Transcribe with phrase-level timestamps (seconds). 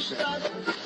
[0.00, 0.79] Se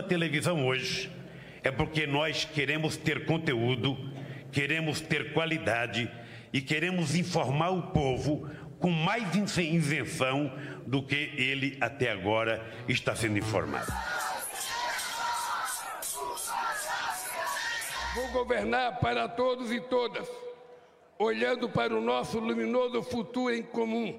[0.00, 1.12] uma televisão hoje,
[1.62, 3.98] é porque nós queremos ter conteúdo,
[4.50, 6.10] queremos ter qualidade
[6.54, 10.50] e queremos informar o povo com mais isenção
[10.86, 13.92] do que ele até agora está sendo informado.
[18.14, 20.26] Vou governar para todos e todas,
[21.18, 24.18] olhando para o nosso luminoso futuro em comum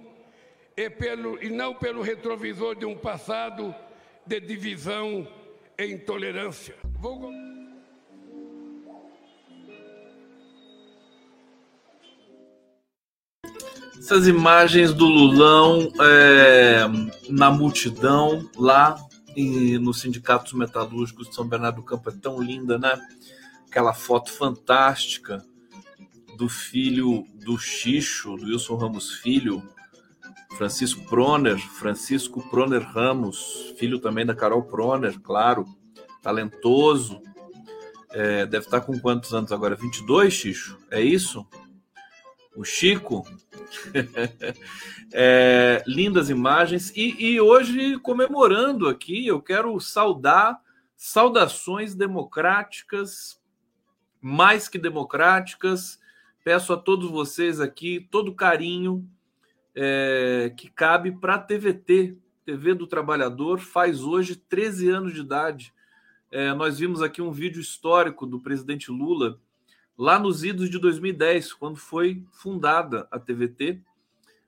[0.78, 3.74] e, pelo, e não pelo retrovisor de um passado
[4.28, 5.28] de divisão
[5.86, 6.76] intolerância.
[7.00, 7.32] Vou...
[13.98, 16.82] Essas imagens do Lulão é,
[17.30, 18.96] na multidão lá
[19.36, 23.00] e nos sindicatos metalúrgicos de São Bernardo do Campo é tão linda, né?
[23.68, 25.46] Aquela foto fantástica
[26.36, 29.64] do filho do Xixo, do Wilson Ramos Filho,
[30.58, 35.66] Francisco Proner, Francisco Proner Ramos, filho também da Carol Proner, claro,
[36.22, 37.22] talentoso.
[38.12, 39.76] É, deve estar com quantos anos agora?
[39.76, 40.78] 22, Xixo?
[40.92, 41.48] É isso?
[42.56, 43.26] O Chico?
[45.14, 46.92] é, lindas imagens.
[46.96, 50.60] E, e hoje, comemorando aqui, eu quero saudar
[50.98, 53.42] saudações democráticas,
[54.20, 55.98] mais que democráticas.
[56.44, 59.10] Peço a todos vocês aqui todo carinho
[59.76, 65.74] é, que cabe para a TVT, TV do Trabalhador, faz hoje 13 anos de idade.
[66.32, 69.40] É, nós vimos aqui um vídeo histórico do presidente Lula,
[69.98, 73.82] lá nos idos de 2010, quando foi fundada a TVT,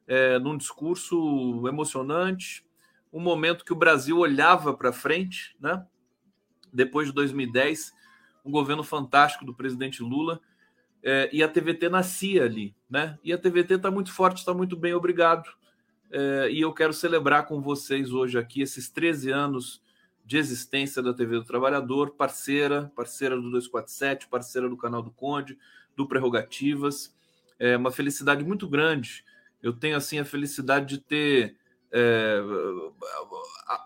[0.08, 2.66] é, num discurso emocionante,
[3.12, 5.86] um momento que o Brasil olhava para frente, né?
[6.74, 7.94] depois de 2010,
[8.44, 10.42] um governo fantástico do presidente Lula
[11.04, 13.20] é, e a TVT nascia ali, né?
[13.24, 15.50] E a TVT está muito forte, está muito bem, obrigado.
[16.10, 19.82] É, e eu quero celebrar com vocês hoje aqui esses 13 anos
[20.26, 25.58] de existência da TV do Trabalhador, parceira, parceira do 247, parceira do canal do Conde,
[25.94, 27.14] do Prerrogativas.
[27.60, 29.26] É uma felicidade muito grande.
[29.62, 31.58] Eu tenho assim a felicidade de ter
[31.92, 32.42] é,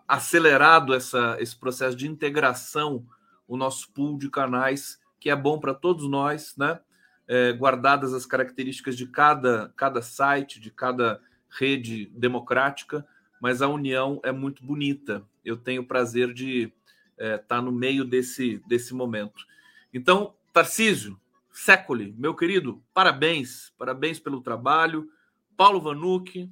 [0.08, 3.04] acelerado essa, esse processo de integração,
[3.48, 6.80] o nosso pool de canais, que é bom para todos nós, né?
[7.28, 13.06] É, guardadas as características de cada, cada site, de cada rede democrática,
[13.42, 15.26] mas a união é muito bonita.
[15.44, 16.72] Eu tenho o prazer de
[17.18, 19.46] estar é, tá no meio desse, desse momento.
[19.94, 21.20] Então, Tarcísio,
[21.52, 25.10] Sécoli, meu querido, parabéns, parabéns pelo trabalho.
[25.56, 26.52] Paulo Vanucci,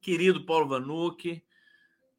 [0.00, 1.42] querido Paulo Vanucci,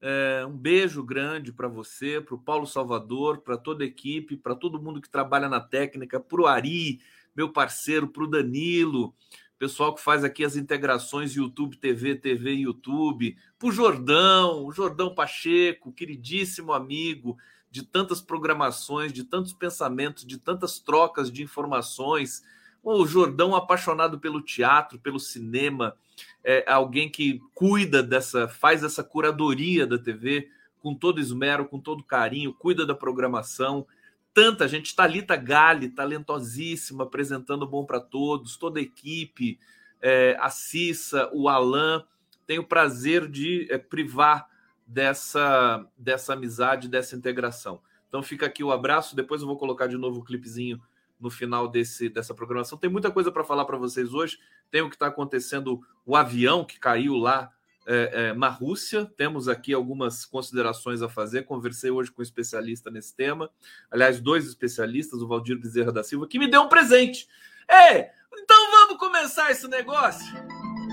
[0.02, 4.56] é, um beijo grande para você, para o Paulo Salvador, para toda a equipe, para
[4.56, 7.02] todo mundo que trabalha na técnica, para o Ari,
[7.40, 9.16] meu parceiro, para o Danilo,
[9.58, 15.16] pessoal que faz aqui as integrações YouTube, TV, TV, YouTube, para o Jordão, o Jordão
[15.16, 17.38] Pacheco, queridíssimo amigo
[17.72, 22.44] de tantas programações, de tantos pensamentos, de tantas trocas de informações.
[22.84, 25.96] O Jordão apaixonado pelo teatro, pelo cinema,
[26.44, 30.50] é alguém que cuida dessa, faz essa curadoria da TV
[30.82, 33.88] com todo esmero, com todo carinho, cuida da programação
[34.34, 34.96] tanta gente.
[34.96, 39.60] Talita Gale, talentosíssima, apresentando Bom para Todos, toda a equipe,
[40.02, 42.06] é, a Cissa, o Alan.
[42.46, 44.48] Tenho o prazer de é, privar
[44.86, 47.82] dessa, dessa amizade, dessa integração.
[48.08, 49.16] Então fica aqui o abraço.
[49.16, 50.82] Depois eu vou colocar de novo o clipezinho
[51.20, 52.78] no final desse, dessa programação.
[52.78, 54.40] Tem muita coisa para falar para vocês hoje.
[54.72, 57.52] Tem o que está acontecendo, o avião que caiu lá
[57.90, 59.06] é, é.
[59.18, 61.44] Temos aqui algumas considerações a fazer.
[61.44, 63.50] Conversei hoje com um especialista nesse tema.
[63.90, 67.28] Aliás, dois especialistas, o Valdir Bezerra da Silva, que me deu um presente.
[67.68, 68.06] Ei,
[68.38, 70.34] então vamos começar esse negócio?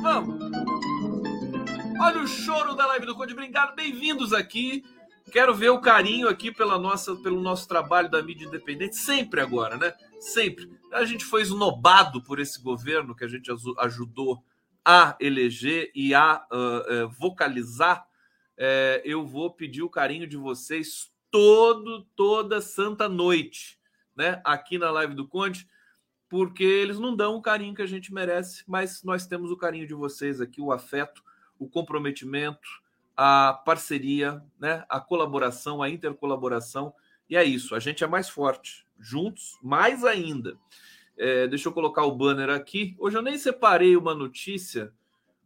[0.01, 0.41] Vamos!
[2.01, 4.85] Olha o choro da live do Conde Obrigado, bem-vindos aqui.
[5.31, 9.77] Quero ver o carinho aqui pela nossa, pelo nosso trabalho da mídia independente, sempre agora,
[9.77, 9.93] né?
[10.21, 10.71] Sempre.
[10.93, 14.43] A gente foi esnobado por esse governo que a gente ajudou
[14.87, 18.07] a eleger e a uh, vocalizar.
[18.57, 23.81] Uh, eu vou pedir o carinho de vocês todo, toda santa noite,
[24.15, 24.41] né?
[24.45, 25.69] Aqui na live do Conde,
[26.29, 29.89] porque eles não dão o carinho que a gente merece, mas nós temos o carinho
[29.89, 31.21] de vocês aqui, o afeto,
[31.59, 32.69] o comprometimento
[33.17, 36.93] a parceria, né, a colaboração, a intercolaboração.
[37.29, 40.57] E é isso, a gente é mais forte, juntos, mais ainda.
[41.17, 42.95] É, deixa eu colocar o banner aqui.
[42.99, 44.93] Hoje eu nem separei uma notícia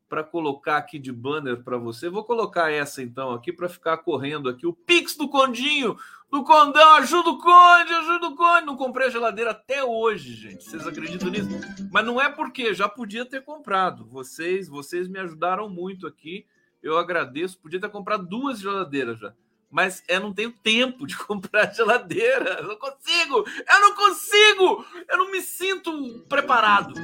[0.08, 2.08] para colocar aqui de banner para você.
[2.08, 4.66] Vou colocar essa então aqui para ficar correndo aqui.
[4.66, 5.96] O Pix do Condinho,
[6.30, 8.66] do Condão, ajuda o Conde, ajuda o Conde.
[8.66, 10.64] Não comprei a geladeira até hoje, gente.
[10.64, 11.48] Vocês acreditam nisso?
[11.92, 14.04] Mas não é porque já podia ter comprado.
[14.06, 16.44] Vocês, vocês me ajudaram muito aqui
[16.82, 17.58] eu agradeço.
[17.58, 19.34] Podia ter comprado duas geladeiras já.
[19.70, 22.58] Mas eu não tenho tempo de comprar geladeira.
[22.60, 23.44] Eu não consigo!
[23.46, 24.84] Eu não consigo!
[25.08, 26.94] Eu não me sinto preparado,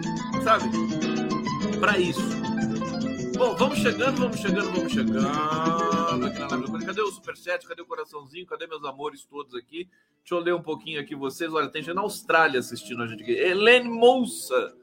[0.42, 0.64] sabe?
[1.78, 2.20] Para isso.
[3.36, 6.86] Bom, vamos chegando, vamos chegando, vamos chegando.
[6.86, 7.66] Cadê o superchat?
[7.66, 8.46] Cadê o coraçãozinho?
[8.46, 9.88] Cadê meus amores todos aqui?
[10.20, 11.52] Deixa eu ler um pouquinho aqui vocês.
[11.52, 13.32] Olha, tem gente na Austrália assistindo a gente aqui.
[13.32, 14.74] Helene Moussa.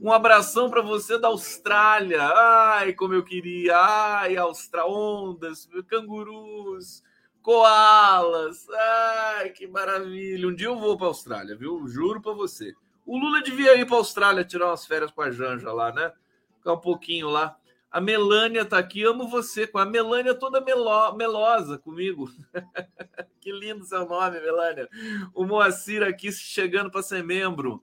[0.00, 2.22] Um abração para você da Austrália.
[2.22, 3.76] Ai, como eu queria.
[3.76, 7.02] Ai, Austra ondas, cangurus,
[7.46, 8.66] koalas.
[8.68, 10.48] Ai, que maravilha.
[10.48, 11.86] Um dia eu vou para a Austrália, viu?
[11.86, 12.74] Juro para você.
[13.06, 16.12] O Lula devia ir para a Austrália tirar umas férias com a Janja lá, né?
[16.58, 17.56] Ficar um pouquinho lá.
[17.88, 19.64] A Melânia tá aqui, amo você.
[19.64, 22.28] Com a Melânia toda melo, melosa comigo.
[23.40, 24.88] que lindo seu nome, Melânia.
[25.32, 27.80] O Moacir aqui chegando para ser membro.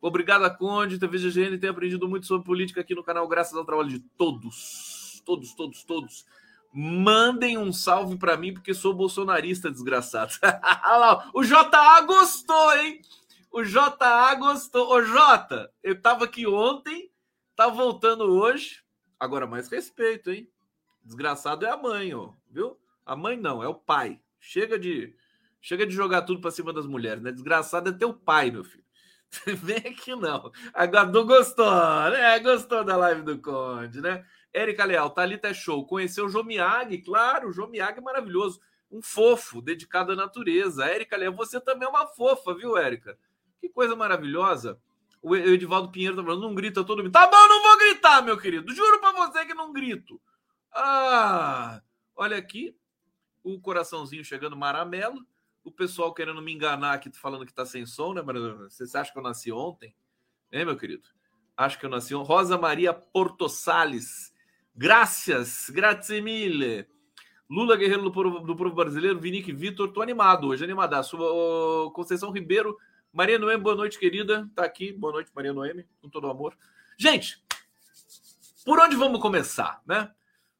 [0.00, 3.90] Obrigado Conde, TV GGN tem aprendido muito sobre política aqui no canal, graças ao trabalho
[3.90, 5.22] de todos.
[5.26, 6.24] Todos, todos, todos.
[6.72, 10.32] Mandem um salve para mim, porque sou bolsonarista, desgraçado.
[10.42, 13.02] Olha lá, o JA gostou, hein?
[13.50, 14.90] O JA gostou.
[14.90, 17.10] Ô, Jota, eu tava aqui ontem,
[17.54, 18.82] tá voltando hoje.
[19.20, 20.48] Agora, mais respeito, hein?
[21.04, 22.78] Desgraçado é a mãe, ó, viu?
[23.04, 24.20] A mãe não, é o pai.
[24.40, 25.14] Chega de
[25.60, 27.30] chega de jogar tudo para cima das mulheres, né?
[27.30, 28.84] Desgraçado é teu pai, meu filho.
[29.62, 30.50] Vem aqui não.
[30.74, 31.70] Agora não gostou,
[32.10, 32.38] né?
[32.40, 34.24] Gostou da live do Conde, né?
[34.52, 35.86] Érica Leal, Thalita é show.
[35.86, 38.60] Conheceu o Jomiag, claro, o Jomiag é maravilhoso.
[38.90, 40.84] Um fofo, dedicado à natureza.
[40.84, 43.18] Érica Leal, você também é uma fofa, viu, Érica?
[43.60, 44.78] Que coisa maravilhosa.
[45.22, 47.12] O Edivaldo Pinheiro tá falando, não grita todo mundo.
[47.12, 48.74] Tá bom, não vou gritar, meu querido.
[48.74, 50.20] Juro para você que não grito.
[50.72, 51.80] Ah,
[52.16, 52.76] olha aqui,
[53.42, 55.24] o coraçãozinho chegando maramelo
[55.64, 58.54] o pessoal querendo me enganar aqui, falando que tá sem som, né, Maria?
[58.68, 59.94] Você acha que eu nasci ontem?
[60.50, 61.08] É, meu querido?
[61.56, 62.28] Acho que eu nasci ontem.
[62.28, 64.31] Rosa Maria Porto Salles.
[64.74, 66.86] Graças, grazie mille.
[67.48, 71.18] Lula Guerreiro do Povo, do povo Brasileiro, Vinique Vitor, tô animado hoje, animadaço.
[71.92, 72.78] Conceição Ribeiro,
[73.12, 74.48] Maria Noemi, boa noite, querida.
[74.54, 76.56] Tá aqui, boa noite, Maria Noemi, com todo o amor.
[76.96, 77.44] Gente,
[78.64, 80.10] por onde vamos começar, né?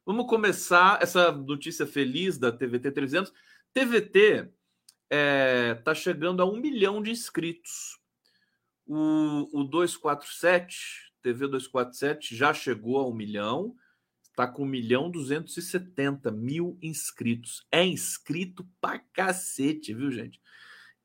[0.05, 3.33] Vamos começar essa notícia feliz da TVT 300.
[3.73, 4.49] TVT
[5.09, 7.99] é, tá chegando a um milhão de inscritos.
[8.85, 13.75] O, o 247, TV 247, já chegou a um milhão,
[14.33, 17.65] está com 1 milhão 270 mil inscritos.
[17.71, 20.41] É inscrito pra cacete, viu, gente?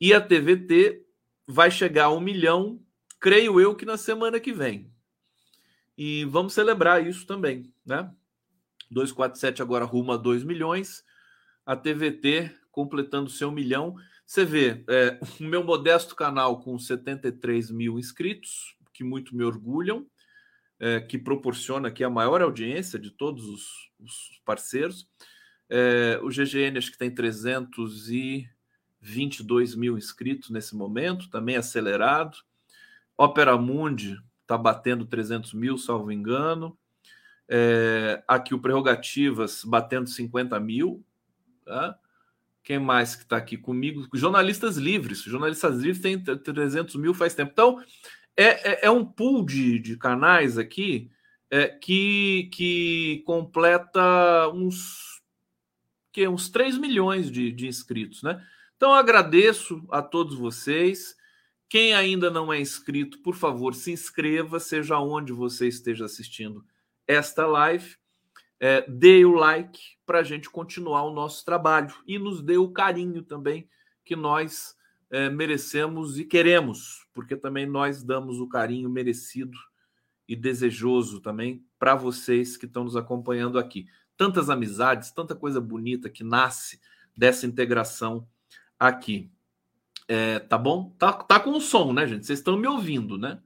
[0.01, 1.05] E a TVT
[1.47, 2.81] vai chegar a um milhão,
[3.21, 4.91] creio eu que na semana que vem.
[5.97, 8.11] E vamos celebrar isso também, né?
[8.91, 11.05] 247 agora rumo a 2 milhões.
[11.67, 13.95] A TVT completando seu milhão.
[14.25, 20.07] Você vê, é, o meu modesto canal com 73 mil inscritos, que muito me orgulham,
[20.81, 25.09] é, que proporciona aqui a maior audiência de todos os, os parceiros.
[25.69, 32.39] É, o GGN acho que tem 322 mil inscritos nesse momento, também acelerado.
[33.17, 36.79] Opera Mundi está batendo 300 mil, salvo engano.
[37.49, 41.05] É, aqui o Prerrogativas batendo 50 mil.
[41.65, 41.99] Tá?
[42.63, 44.07] Quem mais que está aqui comigo?
[44.15, 45.23] Jornalistas livres.
[45.23, 47.51] Jornalistas livres tem 300 mil faz tempo.
[47.53, 47.83] Então,
[48.39, 51.11] é, é, é um pool de, de canais aqui
[51.51, 55.19] é, que, que completa uns
[56.13, 58.45] que uns 3 milhões de, de inscritos, né?
[58.77, 61.17] Então agradeço a todos vocês.
[61.69, 66.65] Quem ainda não é inscrito, por favor, se inscreva, seja onde você esteja assistindo
[67.07, 67.97] esta live.
[68.61, 72.73] É, dê o like para a gente continuar o nosso trabalho e nos dê o
[72.73, 73.69] carinho também
[74.05, 74.78] que nós
[75.11, 79.57] é, merecemos e queremos, porque também nós damos o carinho merecido
[80.29, 83.87] e desejoso também para vocês que estão nos acompanhando aqui.
[84.17, 86.81] Tantas amizades, tanta coisa bonita que nasce
[87.17, 88.29] dessa integração
[88.79, 89.31] aqui.
[90.07, 90.95] É, tá bom?
[90.99, 92.27] Tá, tá com o som, né, gente?
[92.27, 93.41] Vocês estão me ouvindo, né?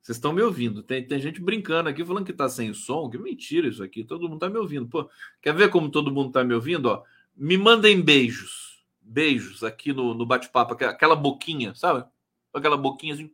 [0.00, 0.82] Vocês estão me ouvindo.
[0.82, 3.08] Tem, tem gente brincando aqui, falando que tá sem som.
[3.08, 4.04] Que mentira isso aqui.
[4.04, 4.86] Todo mundo tá me ouvindo.
[4.86, 5.08] Pô,
[5.40, 6.86] quer ver como todo mundo tá me ouvindo?
[6.86, 7.02] Ó,
[7.34, 8.73] me mandem beijos.
[9.04, 10.72] Beijos aqui no, no bate-papo.
[10.84, 12.04] Aquela boquinha, sabe?
[12.52, 13.30] Aquela boquinha assim.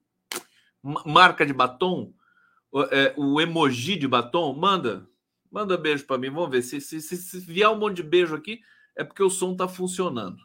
[0.82, 2.12] Marca de batom.
[2.72, 4.52] O, é, o emoji de batom.
[4.52, 5.08] Manda.
[5.50, 6.30] Manda beijo para mim.
[6.30, 6.62] Vamos ver.
[6.62, 8.60] Se, se, se, se vier um monte de beijo aqui,
[8.96, 10.38] é porque o som tá funcionando.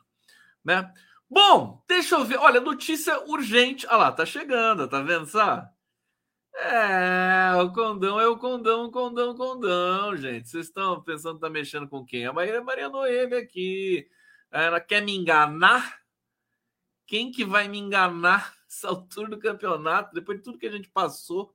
[0.64, 0.92] Né?
[1.30, 2.38] Bom, deixa eu ver.
[2.38, 3.88] Olha, notícia urgente.
[3.88, 5.68] Olha lá, tá chegando, tá vendo só?
[6.58, 10.48] É, o condão é o condão, condão, condão, gente.
[10.48, 12.26] Vocês estão pensando que tá mexendo com quem?
[12.26, 14.08] A Maria, Maria Noemi aqui.
[14.64, 16.02] Ela quer me enganar?
[17.06, 20.14] Quem que vai me enganar nessa altura do campeonato?
[20.14, 21.54] Depois de tudo que a gente passou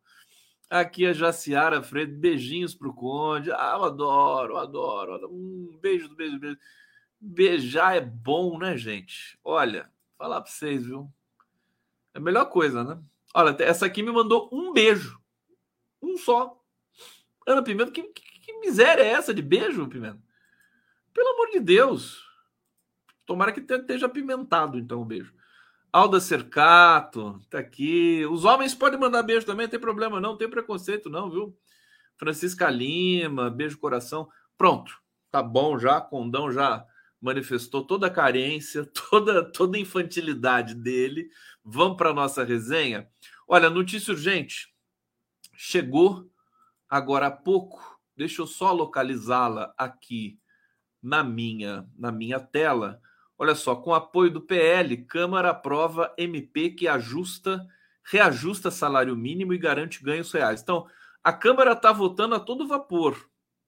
[0.69, 2.11] aqui, a Jaciara Freire.
[2.11, 3.51] Beijinhos pro Conde.
[3.53, 5.29] Ah, eu adoro, eu adoro.
[5.33, 6.59] Um beijo, beijo, beijo.
[7.19, 9.39] Beijar é bom, né, gente?
[9.43, 11.11] Olha, falar para vocês, viu?
[12.13, 13.03] É a melhor coisa, né?
[13.35, 15.19] Olha, essa aqui me mandou um beijo.
[16.03, 16.63] Um só.
[17.47, 20.21] Ana Pimenta, que, que, que miséria é essa de beijo, Pimenta?
[21.15, 22.30] Pelo amor de Deus.
[23.31, 25.33] Tomara que esteja apimentado, então, o um beijo.
[25.93, 28.27] Alda Cercato, tá aqui.
[28.27, 31.57] Os homens podem mandar beijo também, não tem problema, não, não tem preconceito, não, viu?
[32.17, 34.29] Francisca Lima, beijo coração.
[34.59, 36.85] Pronto, tá bom já, condão já
[37.21, 41.31] manifestou toda a carência, toda, toda a infantilidade dele.
[41.65, 43.09] Vamos para nossa resenha.
[43.47, 44.75] Olha, notícia urgente.
[45.55, 46.29] Chegou
[46.89, 47.97] agora há pouco.
[48.17, 50.37] Deixa eu só localizá-la aqui
[51.01, 53.01] na minha, na minha tela.
[53.41, 57.67] Olha só, com apoio do PL, Câmara aprova MP que ajusta,
[58.05, 60.61] reajusta salário mínimo e garante ganhos reais.
[60.61, 60.87] Então,
[61.25, 63.17] a Câmara está votando a todo vapor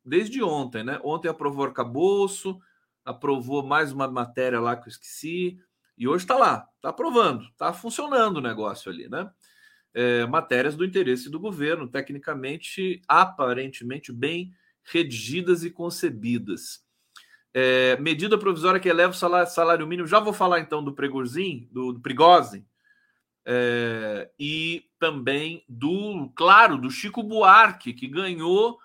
[0.05, 1.01] desde ontem, né?
[1.03, 2.61] Ontem aprovou o arcabouço,
[3.03, 5.59] aprovou mais uma matéria lá que eu esqueci,
[5.97, 9.31] e hoje está lá, está aprovando, está funcionando o negócio ali, né?
[9.95, 14.53] É, matérias do interesse do governo, tecnicamente, aparentemente bem
[14.83, 16.85] redigidas e concebidas.
[17.55, 20.09] É, medida provisória que eleva o salário, salário, mínimo.
[20.09, 22.01] Já vou falar então do Pregozin, do, do
[23.45, 28.79] é, e também do, claro, do Chico Buarque, que ganhou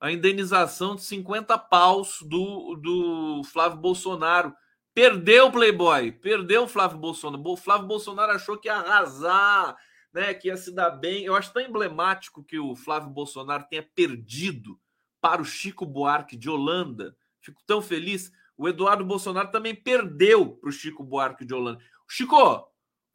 [0.00, 4.54] a indenização de 50 paus do, do Flávio Bolsonaro.
[4.94, 7.42] Perdeu o Playboy, perdeu o Flávio Bolsonaro.
[7.46, 9.76] O Flávio Bolsonaro achou que ia arrasar,
[10.12, 11.24] né, que ia se dar bem.
[11.24, 14.78] Eu acho tão emblemático que o Flávio Bolsonaro tenha perdido
[15.20, 17.16] para o Chico Buarque de Holanda.
[17.42, 18.32] Fico tão feliz.
[18.56, 21.82] O Eduardo Bolsonaro também perdeu para o Chico Buarque de Holanda.
[22.08, 22.36] Chico,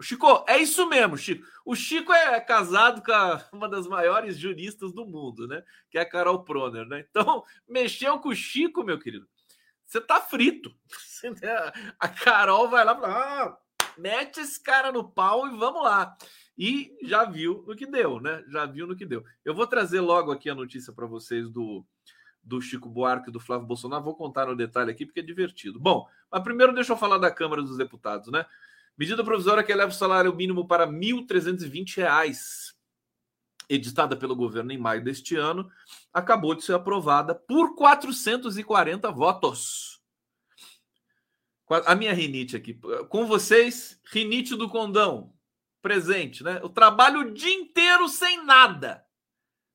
[0.02, 1.46] Chico, é isso mesmo, Chico.
[1.66, 5.64] O Chico é casado com a, uma das maiores juristas do mundo, né?
[5.90, 7.06] Que é a Carol Proner, né?
[7.10, 9.28] Então, mexeu com o Chico, meu querido.
[9.86, 10.76] Você tá frito.
[11.98, 13.58] A Carol vai lá e fala: ah,
[13.98, 16.16] mete esse cara no pau e vamos lá.
[16.58, 18.44] E já viu no que deu, né?
[18.50, 19.24] Já viu no que deu.
[19.46, 21.86] Eu vou trazer logo aqui a notícia para vocês do,
[22.48, 24.04] do Chico Buarque e do Flávio Bolsonaro.
[24.04, 25.80] Vou contar no detalhe aqui porque é divertido.
[25.80, 28.46] Bom, mas primeiro deixa eu falar da Câmara dos Deputados, né?
[28.98, 32.74] Medida provisória que eleva o salário mínimo para R$ 1.320,
[33.70, 35.70] editada pelo governo em maio deste ano,
[36.12, 40.02] acabou de ser aprovada por 440 votos.
[41.86, 42.80] A minha rinite aqui.
[43.10, 45.34] Com vocês, rinite do condão,
[45.82, 46.60] presente, né?
[46.64, 49.06] Eu trabalho o dia inteiro sem nada.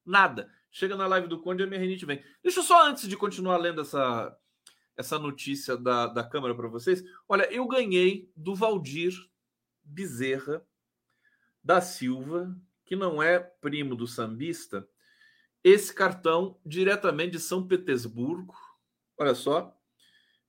[0.05, 0.51] Nada.
[0.75, 2.25] Chega na live do Conde e a minha rinite vem.
[2.43, 4.35] Deixa eu só, antes de continuar lendo essa,
[4.97, 7.05] essa notícia da, da Câmara para vocês.
[7.29, 9.13] Olha, eu ganhei do Valdir
[9.85, 10.67] Bezerra
[11.63, 14.89] da Silva, que não é primo do sambista,
[15.63, 18.55] esse cartão diretamente de São Petersburgo.
[19.19, 19.79] Olha só,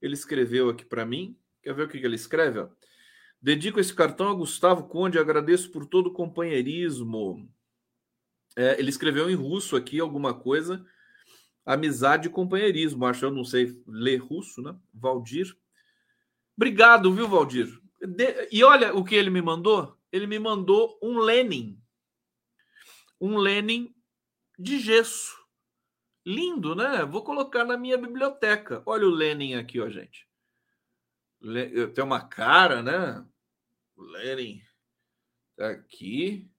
[0.02, 1.38] ele escreveu aqui para mim.
[1.62, 2.66] Quer ver o que ele escreve?
[3.42, 7.53] Dedico esse cartão a Gustavo Conde, agradeço por todo o companheirismo.
[8.56, 10.86] É, ele escreveu em russo aqui alguma coisa
[11.66, 13.06] amizade e companheirismo.
[13.06, 14.78] Acho eu não sei ler russo, né?
[14.94, 15.56] Valdir.
[16.56, 17.68] Obrigado, viu, Valdir?
[18.02, 18.48] De...
[18.52, 19.98] E olha o que ele me mandou.
[20.12, 21.82] Ele me mandou um Lenin.
[23.20, 23.94] Um Lenin
[24.58, 25.42] de gesso.
[26.26, 27.04] Lindo, né?
[27.06, 28.82] Vou colocar na minha biblioteca.
[28.86, 30.28] Olha o Lenin aqui, ó, gente.
[31.94, 33.26] Tem uma cara, né?
[33.98, 34.62] Lenin
[35.56, 36.50] tá aqui.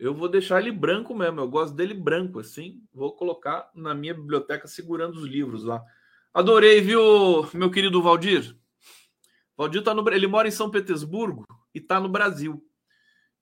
[0.00, 1.40] Eu vou deixar ele branco mesmo.
[1.40, 2.82] Eu gosto dele branco assim.
[2.90, 5.84] Vou colocar na minha biblioteca segurando os livros lá.
[6.32, 8.56] Adorei, viu, meu querido Valdir?
[9.54, 12.64] Valdir tá no ele mora em São Petersburgo e tá no Brasil.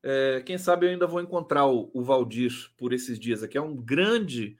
[0.03, 3.57] É, quem sabe eu ainda vou encontrar o, o Valdir por esses dias aqui.
[3.57, 4.57] É um grande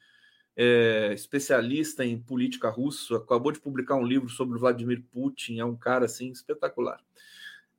[0.57, 3.17] é, especialista em política russa.
[3.17, 5.59] Acabou de publicar um livro sobre Vladimir Putin.
[5.59, 7.01] É um cara assim espetacular.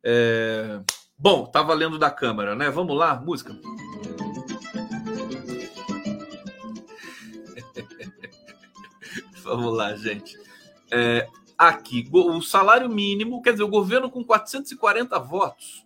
[0.03, 0.81] É...
[1.17, 2.69] Bom, tá valendo da câmera, né?
[2.69, 3.53] Vamos lá, música.
[9.49, 10.37] Vamos lá, gente.
[10.91, 11.27] É,
[11.57, 15.85] aqui, o salário mínimo, quer dizer, o governo com 440 votos.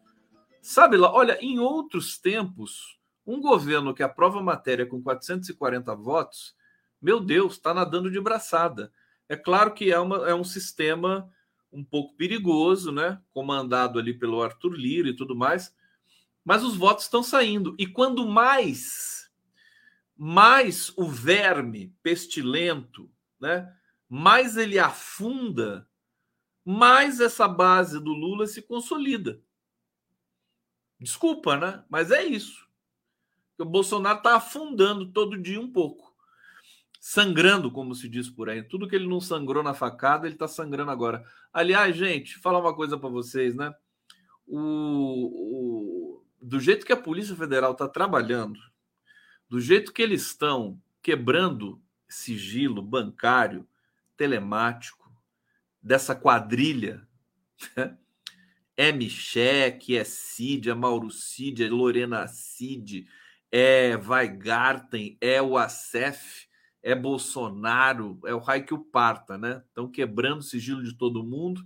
[0.62, 6.55] Sabe lá, olha, em outros tempos, um governo que aprova matéria com 440 votos,
[7.01, 8.91] meu Deus, está nadando de braçada.
[9.27, 11.29] É claro que é, uma, é um sistema
[11.72, 13.20] um pouco perigoso, né?
[13.34, 15.75] Comandado ali pelo Arthur Lira e tudo mais,
[16.46, 17.75] mas os votos estão saindo.
[17.79, 19.29] E quando mais,
[20.15, 23.10] mais o verme pestilento
[23.43, 23.71] né?
[24.09, 25.88] mais ele afunda,
[26.63, 29.41] mais essa base do Lula se consolida.
[31.00, 31.83] Desculpa, né?
[31.89, 32.67] Mas é isso.
[33.57, 36.15] O Bolsonaro está afundando todo dia um pouco.
[37.00, 38.63] Sangrando, como se diz por aí.
[38.63, 41.25] Tudo que ele não sangrou na facada, ele está sangrando agora.
[41.51, 43.73] Aliás, gente, falar uma coisa para vocês, né?
[44.47, 48.59] O, o, do jeito que a Polícia Federal está trabalhando,
[49.50, 51.83] do jeito que eles estão quebrando
[52.13, 53.67] sigilo bancário,
[54.15, 55.12] telemático,
[55.82, 57.05] dessa quadrilha.
[57.75, 57.98] Né?
[58.75, 63.08] É Michek, é Cid, é Mauro Cid, é Lorena Cid,
[63.51, 66.48] é Weigarten, é o Acef,
[66.82, 69.63] é Bolsonaro, é o Raik Parta, né?
[69.67, 71.65] Estão quebrando o sigilo de todo mundo.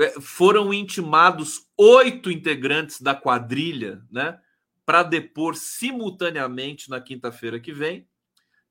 [0.00, 4.40] É, foram intimados oito integrantes da quadrilha, né?
[4.84, 8.08] Para depor simultaneamente na quinta-feira que vem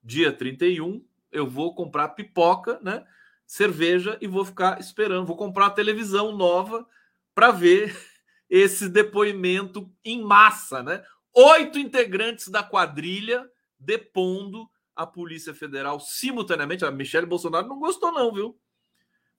[0.04, 3.06] dia 31, eu vou comprar pipoca, né?
[3.46, 5.26] Cerveja e vou ficar esperando.
[5.26, 6.86] Vou comprar uma televisão nova
[7.34, 7.98] para ver
[8.50, 11.04] esse depoimento em massa, né?
[11.34, 16.86] Oito integrantes da quadrilha depondo a Polícia Federal simultaneamente.
[16.86, 18.60] A Michelle Bolsonaro não gostou, não, viu?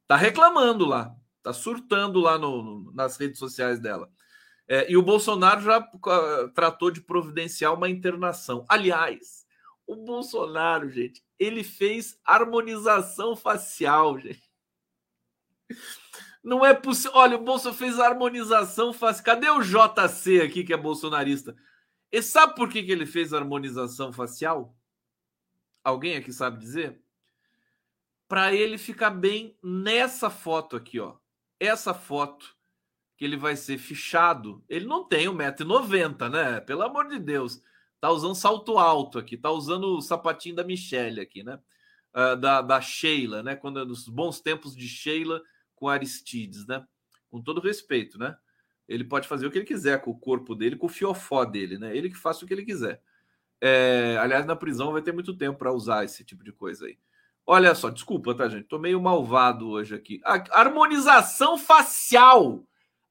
[0.07, 4.11] Tá reclamando lá, tá surtando lá no, no nas redes sociais dela.
[4.67, 8.65] É, e o Bolsonaro já uh, tratou de providenciar uma internação.
[8.69, 9.44] Aliás,
[9.87, 14.51] o Bolsonaro, gente, ele fez harmonização facial, gente.
[16.43, 17.13] Não é possível.
[17.15, 19.25] Olha, o Bolsonaro fez harmonização facial.
[19.25, 21.57] Cadê o JC aqui, que é bolsonarista?
[22.13, 24.77] E sabe por que, que ele fez harmonização facial?
[25.83, 27.03] Alguém aqui sabe dizer?
[28.29, 31.17] Para ele ficar bem nessa foto aqui, ó.
[31.59, 32.55] Essa foto
[33.17, 34.63] que ele vai ser fichado.
[34.69, 36.61] Ele não tem 1,90m, né?
[36.61, 37.63] Pelo amor de Deus.
[38.05, 41.59] Tá usando salto alto aqui, tá usando o sapatinho da Michelle aqui, né?
[42.15, 43.57] Uh, da, da Sheila, né?
[43.57, 45.41] Quando nos bons tempos de Sheila
[45.75, 46.85] com Aristides, né?
[47.31, 48.37] Com todo respeito, né?
[48.87, 51.79] Ele pode fazer o que ele quiser com o corpo dele, com o fiofó dele,
[51.79, 51.97] né?
[51.97, 53.01] Ele que faça o que ele quiser.
[53.59, 56.99] É, aliás, na prisão vai ter muito tempo para usar esse tipo de coisa aí.
[57.47, 58.69] Olha só, desculpa, tá, gente?
[58.69, 60.21] Tô meio malvado hoje aqui.
[60.51, 62.67] Harmonização facial!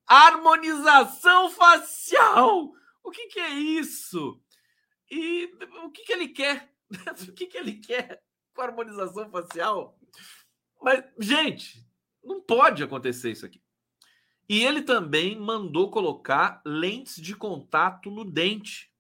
[0.06, 2.72] Harmonização facial!
[3.04, 4.40] O que, que é isso?
[5.10, 5.46] E
[5.84, 6.74] o que, que ele quer?
[7.28, 8.22] o que, que ele quer
[8.54, 9.98] com a harmonização facial?
[10.82, 11.86] Mas, gente,
[12.24, 13.62] não pode acontecer isso aqui.
[14.48, 18.92] E ele também mandou colocar lentes de contato no dente.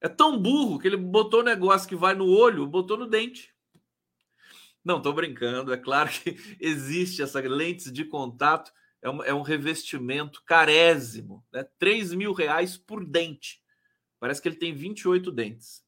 [0.00, 3.52] É tão burro que ele botou o negócio que vai no olho, botou no dente.
[4.84, 5.72] Não, estou brincando.
[5.72, 8.72] É claro que existe essa lentes de contato.
[9.00, 11.64] É um, é um revestimento carésimo, né?
[11.78, 13.62] 3 mil reais por dente.
[14.20, 15.84] Parece que ele tem 28 dentes.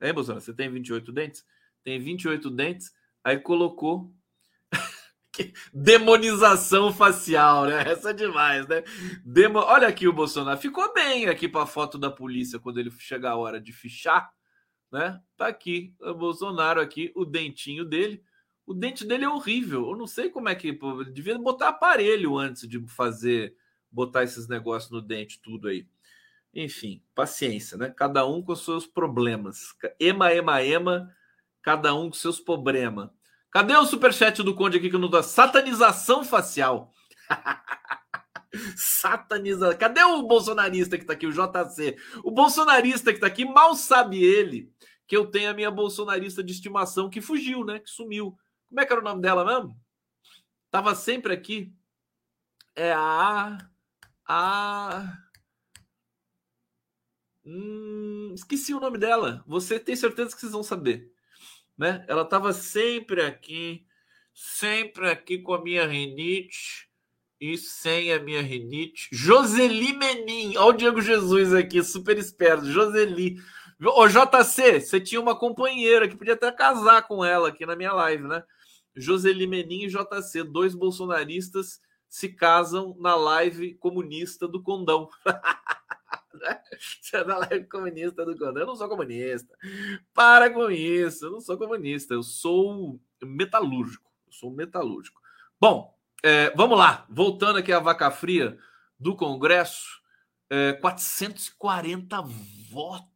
[0.00, 0.44] É, Bolsonaro?
[0.44, 1.44] Você tem 28 dentes?
[1.84, 4.12] Tem 28 dentes, aí colocou
[5.72, 7.82] demonização facial, né?
[7.88, 8.82] Essa é demais, né?
[9.24, 9.58] Demo...
[9.60, 10.60] Olha aqui o Bolsonaro.
[10.60, 14.32] Ficou bem aqui para a foto da polícia quando ele chegar a hora de fichar,
[14.90, 15.20] né?
[15.36, 18.22] Tá aqui o Bolsonaro aqui, o dentinho dele.
[18.66, 19.90] O dente dele é horrível.
[19.90, 20.78] Eu não sei como é que
[21.12, 23.56] devia botar aparelho antes de fazer
[23.90, 25.86] botar esses negócios no dente tudo aí.
[26.54, 27.90] Enfim, paciência, né?
[27.96, 29.74] Cada um com seus problemas.
[29.98, 31.14] Ema, ema, ema,
[31.62, 33.08] cada um com seus problemas.
[33.50, 35.22] Cadê o superchat do Conde aqui que não dá?
[35.22, 36.92] Satanização facial.
[38.76, 39.78] Satanização.
[39.78, 41.96] Cadê o bolsonarista que tá aqui, o JC?
[42.22, 44.72] O bolsonarista que tá aqui, mal sabe ele
[45.06, 47.78] que eu tenho a minha bolsonarista de estimação que fugiu, né?
[47.78, 48.36] Que sumiu.
[48.68, 49.78] Como é que era o nome dela mesmo?
[50.70, 51.70] Tava sempre aqui.
[52.74, 53.58] É a.
[54.26, 55.18] A.
[57.44, 59.42] Hum, esqueci o nome dela.
[59.46, 61.10] Você tem certeza que vocês vão saber,
[61.76, 62.04] né?
[62.08, 63.84] Ela estava sempre aqui,
[64.32, 66.88] sempre aqui com a minha rinite
[67.40, 69.08] e sem a minha rinite.
[69.12, 72.66] Joseli Menin, olha o Diego Jesus aqui, super esperto.
[72.66, 73.36] Joseli.
[73.84, 77.92] Ô, JC, você tinha uma companheira que podia até casar com ela aqui na minha
[77.92, 78.44] live, né?
[78.94, 85.08] Joseli Menin e JC, dois bolsonaristas se casam na live comunista do Condão.
[87.00, 88.62] Você é da live comunista do Condão.
[88.62, 89.56] Eu não sou comunista.
[90.14, 91.26] Para com isso.
[91.26, 92.14] Eu não sou comunista.
[92.14, 94.10] Eu sou metalúrgico.
[94.26, 95.20] Eu sou metalúrgico.
[95.60, 97.06] Bom, é, vamos lá.
[97.08, 98.58] Voltando aqui à vaca fria
[98.98, 100.00] do Congresso.
[100.50, 102.22] É, 440
[102.70, 103.12] votos.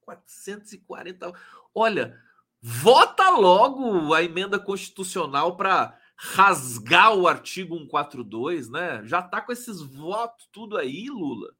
[0.00, 1.32] 440.
[1.74, 2.18] Olha,
[2.60, 9.02] vota logo a emenda constitucional para rasgar o artigo 142, né?
[9.04, 11.54] Já tá com esses votos tudo aí, Lula.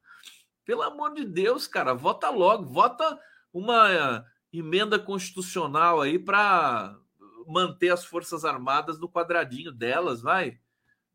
[0.63, 3.19] Pelo amor de Deus, cara, vota logo, vota
[3.53, 6.97] uma emenda constitucional aí para
[7.47, 10.59] manter as Forças Armadas no quadradinho delas, vai.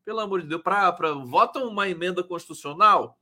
[0.04, 3.18] Pelo amor de Deus, para vota uma emenda constitucional.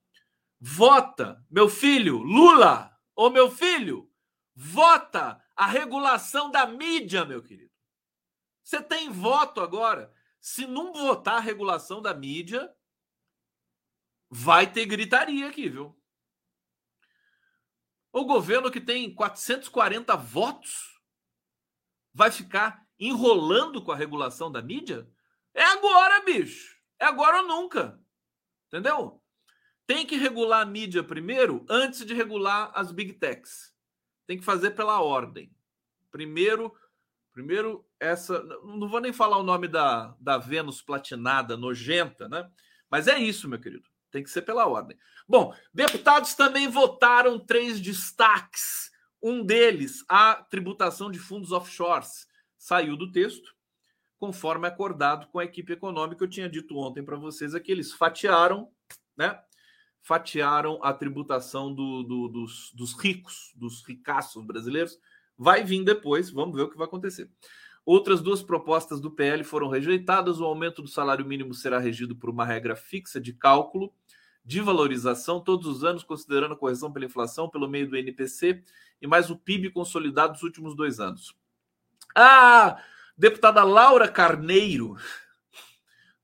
[0.60, 4.10] Vota, meu filho, Lula, ô meu filho,
[4.54, 7.70] vota a regulação da mídia, meu querido.
[8.68, 10.12] Você tem voto agora.
[10.38, 12.70] Se não votar a regulação da mídia,
[14.28, 15.98] vai ter gritaria aqui, viu?
[18.12, 21.00] O governo que tem 440 votos
[22.12, 25.10] vai ficar enrolando com a regulação da mídia?
[25.54, 26.78] É agora, bicho.
[26.98, 27.98] É agora ou nunca.
[28.66, 29.24] Entendeu?
[29.86, 33.74] Tem que regular a mídia primeiro antes de regular as big techs.
[34.26, 35.50] Tem que fazer pela ordem.
[36.10, 36.76] Primeiro
[37.38, 38.42] Primeiro, essa.
[38.64, 42.50] Não vou nem falar o nome da, da Vênus platinada, nojenta, né?
[42.90, 43.88] Mas é isso, meu querido.
[44.10, 44.98] Tem que ser pela ordem.
[45.28, 48.90] Bom, deputados também votaram três destaques.
[49.22, 52.26] Um deles, a tributação de fundos offshores.
[52.58, 53.54] Saiu do texto,
[54.18, 56.24] conforme acordado com a equipe econômica.
[56.24, 58.68] Eu tinha dito ontem para vocês aqui, eles fatiaram,
[59.16, 59.40] né?
[60.02, 64.98] Fatiaram a tributação do, do, dos, dos ricos, dos ricaços brasileiros
[65.38, 67.30] Vai vir depois, vamos ver o que vai acontecer.
[67.86, 70.40] Outras duas propostas do PL foram rejeitadas.
[70.40, 73.92] O aumento do salário mínimo será regido por uma regra fixa de cálculo
[74.44, 78.62] de valorização todos os anos, considerando a correção pela inflação pelo meio do NPC
[79.00, 81.36] e mais o PIB consolidado dos últimos dois anos.
[82.14, 82.82] A
[83.16, 84.96] deputada Laura Carneiro,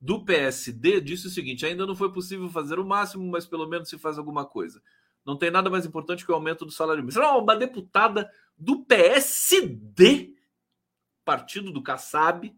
[0.01, 3.91] do PSD, disse o seguinte: ainda não foi possível fazer o máximo, mas pelo menos
[3.91, 4.83] se faz alguma coisa.
[5.25, 7.13] Não tem nada mais importante que o aumento do salário mínimo.
[7.13, 10.35] Será uma deputada do PSD,
[11.25, 12.55] partido do Kassab,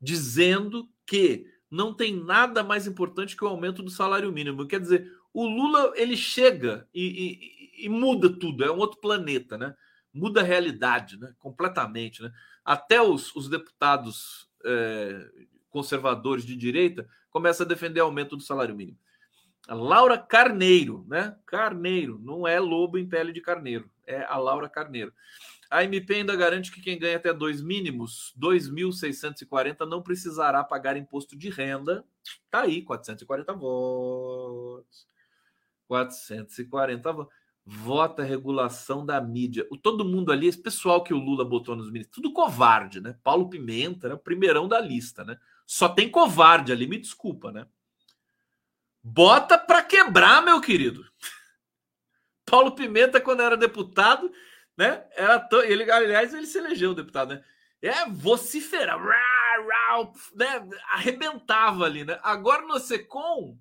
[0.00, 4.66] dizendo que não tem nada mais importante que o aumento do salário mínimo.
[4.66, 9.56] Quer dizer, o Lula ele chega e, e, e muda tudo, é um outro planeta,
[9.56, 9.74] né?
[10.12, 11.32] Muda a realidade, né?
[11.38, 12.32] Completamente, né?
[12.64, 15.30] Até os, os deputados é,
[15.68, 18.98] conservadores de direita começam a defender aumento do salário mínimo.
[19.68, 21.36] A Laura Carneiro, né?
[21.46, 25.12] Carneiro, não é lobo em pele de carneiro, é a Laura Carneiro.
[25.70, 31.36] A MP ainda garante que quem ganha até dois mínimos, 2.640, não precisará pagar imposto
[31.38, 32.04] de renda.
[32.50, 35.06] Tá aí, 440 votos.
[35.86, 37.32] 440 votos.
[37.64, 39.64] Vota regulação da mídia.
[39.70, 43.16] O, todo mundo ali, esse pessoal que o Lula botou nos ministros, tudo covarde, né?
[43.22, 45.38] Paulo Pimenta era o primeirão da lista, né?
[45.64, 47.64] Só tem covarde ali, me desculpa, né?
[49.02, 51.04] Bota para quebrar, meu querido.
[52.44, 54.30] Paulo Pimenta, quando era deputado,
[54.76, 55.06] né?
[55.12, 57.44] Era ele, aliás, ele se elegeu deputado, né?
[57.82, 58.98] É vociferar,
[60.34, 60.68] né?
[60.90, 62.18] Arrebentava ali, né?
[62.22, 63.58] Agora no Secom,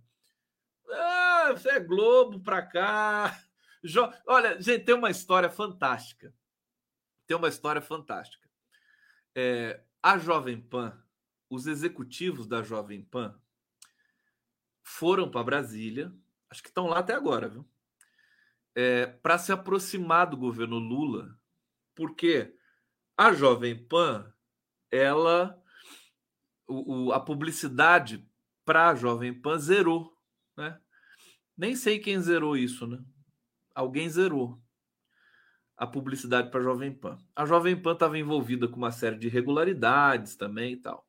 [0.92, 3.40] ah, é Globo pra cá.
[3.84, 4.12] Jo...
[4.26, 6.34] Olha, gente, tem uma história fantástica.
[7.28, 8.50] Tem uma história fantástica.
[9.36, 11.02] É, a Jovem Pan,
[11.50, 13.40] os executivos da Jovem Pan,
[14.90, 16.12] foram para Brasília,
[16.50, 17.64] acho que estão lá até agora, viu?
[18.76, 21.38] É, para se aproximar do governo Lula,
[21.96, 22.56] porque
[23.16, 24.34] a Jovem Pan,
[24.90, 25.62] ela,
[26.68, 28.28] o, o, a publicidade
[28.66, 30.18] para a Jovem Pan zerou,
[30.58, 30.80] né?
[31.56, 33.00] Nem sei quem zerou isso, né?
[33.76, 34.62] Alguém zerou
[35.78, 37.18] a publicidade para a Jovem Pan.
[37.36, 41.09] A Jovem Pan estava envolvida com uma série de irregularidades também e tal.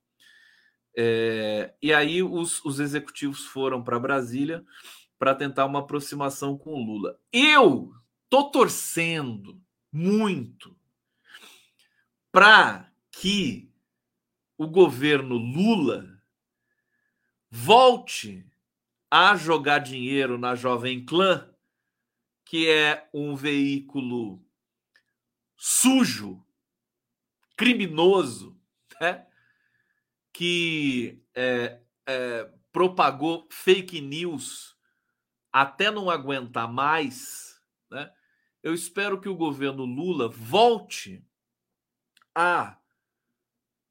[0.97, 4.65] É, e aí os, os executivos foram para Brasília
[5.19, 7.19] para tentar uma aproximação com o Lula.
[7.33, 7.95] Eu
[8.29, 9.61] tô torcendo
[9.93, 10.77] muito
[12.33, 13.71] para que
[14.57, 16.21] o governo Lula
[17.51, 18.47] volte
[19.11, 21.53] a jogar dinheiro na Jovem Clã,
[22.45, 24.41] que é um veículo
[25.57, 26.43] sujo,
[27.57, 28.57] criminoso,
[29.01, 29.27] né?
[30.41, 34.75] Que é, é, propagou fake news
[35.53, 38.11] até não aguentar mais, né?
[38.63, 41.23] Eu espero que o governo Lula volte
[42.35, 42.81] a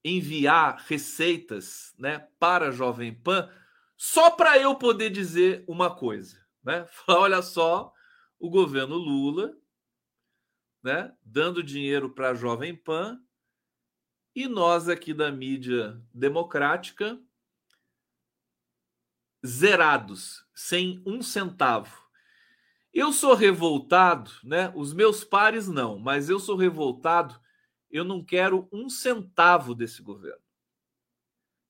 [0.03, 3.47] enviar receitas, né, para a Jovem Pan,
[3.95, 6.87] só para eu poder dizer uma coisa, né?
[7.07, 7.93] olha só,
[8.39, 9.55] o governo Lula,
[10.81, 13.21] né, dando dinheiro para a Jovem Pan
[14.35, 17.19] e nós aqui da mídia democrática
[19.45, 21.97] zerados, sem um centavo.
[22.93, 24.71] Eu sou revoltado, né?
[24.75, 27.39] Os meus pares não, mas eu sou revoltado.
[27.89, 30.41] Eu não quero um centavo desse governo.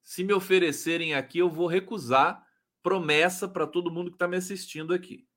[0.01, 2.45] Se me oferecerem aqui, eu vou recusar.
[2.81, 5.27] Promessa para todo mundo que está me assistindo aqui.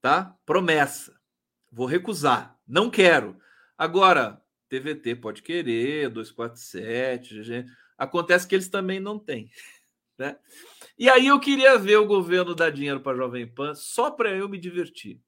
[0.00, 0.36] Tá?
[0.46, 1.20] Promessa.
[1.70, 2.58] Vou recusar.
[2.66, 3.38] Não quero.
[3.76, 7.66] Agora, TVT pode querer, 247, GG.
[7.98, 9.50] Acontece que eles também não têm.
[10.18, 10.36] Né?
[10.98, 14.28] E aí eu queria ver o governo dar dinheiro para a Jovem Pan só para
[14.30, 15.18] eu me divertir.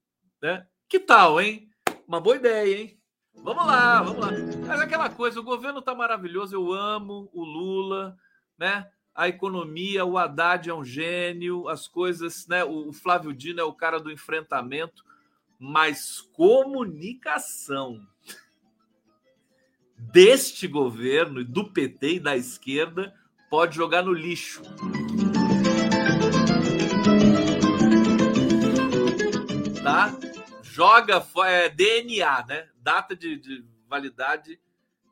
[0.43, 0.67] Né?
[0.87, 1.71] Que tal, hein?
[2.07, 3.01] Uma boa ideia, hein?
[3.35, 4.33] Vamos lá, vamos lá.
[4.67, 8.15] Mas aquela coisa, o governo está maravilhoso, eu amo o Lula,
[8.59, 8.87] né?
[9.15, 12.63] A economia, o Haddad é um gênio, as coisas, né?
[12.63, 15.03] O Flávio Dino é o cara do enfrentamento,
[15.59, 18.07] mas comunicação
[20.11, 23.15] deste governo do PT e da esquerda
[23.49, 24.63] pode jogar no lixo.
[29.83, 30.15] Tá?
[30.63, 32.69] Joga é, DNA, né?
[32.77, 34.59] Data de, de validade,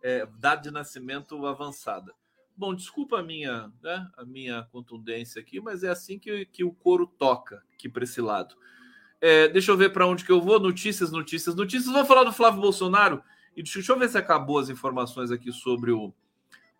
[0.03, 2.12] é, data de nascimento avançada.
[2.57, 6.72] Bom, desculpa a minha, né, a minha contundência aqui, mas é assim que, que o
[6.72, 8.55] couro toca aqui para esse lado.
[9.20, 10.59] É, deixa eu ver para onde que eu vou.
[10.59, 11.92] Notícias, notícias, notícias.
[11.92, 13.22] Vamos falar do Flávio Bolsonaro.
[13.57, 16.13] E deixa eu ver se acabou as informações aqui sobre o,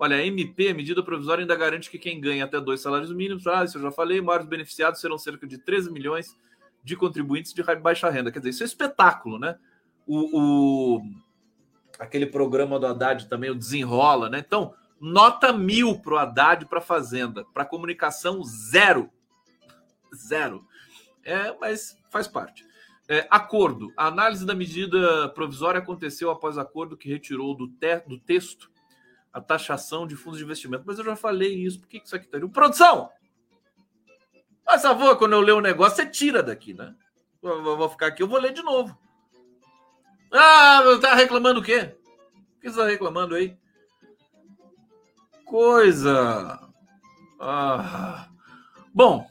[0.01, 3.63] Olha, a MP, medida provisória, ainda garante que quem ganha até dois salários mínimos, ah,
[3.63, 6.35] isso eu já falei, maiores beneficiados serão cerca de 13 milhões
[6.83, 8.33] de contribuintes de baixa renda.
[8.33, 9.59] Quer dizer, isso é espetáculo, né?
[10.07, 11.03] O, o
[11.99, 14.39] aquele programa do Haddad também, o Desenrola, né?
[14.39, 19.11] Então, nota mil para o Haddad para a Fazenda, para comunicação, zero.
[20.15, 20.65] Zero.
[21.23, 22.67] É, mas faz parte.
[23.13, 23.93] É, acordo.
[23.97, 28.71] A análise da medida provisória aconteceu após acordo que retirou do, te do texto
[29.33, 30.85] a taxação de fundos de investimento.
[30.87, 31.81] Mas eu já falei isso.
[31.81, 32.49] Por que isso aqui tá ali?
[32.49, 33.11] Produção!
[34.65, 36.95] Faz favor, quando eu ler um negócio, você tira daqui, né?
[37.43, 38.97] Eu vou ficar aqui, eu vou ler de novo.
[40.33, 41.97] Ah, tá reclamando o quê?
[42.59, 43.59] O que você tá reclamando aí?
[45.45, 46.61] Coisa.
[47.41, 48.29] Ah.
[48.95, 49.29] Bom,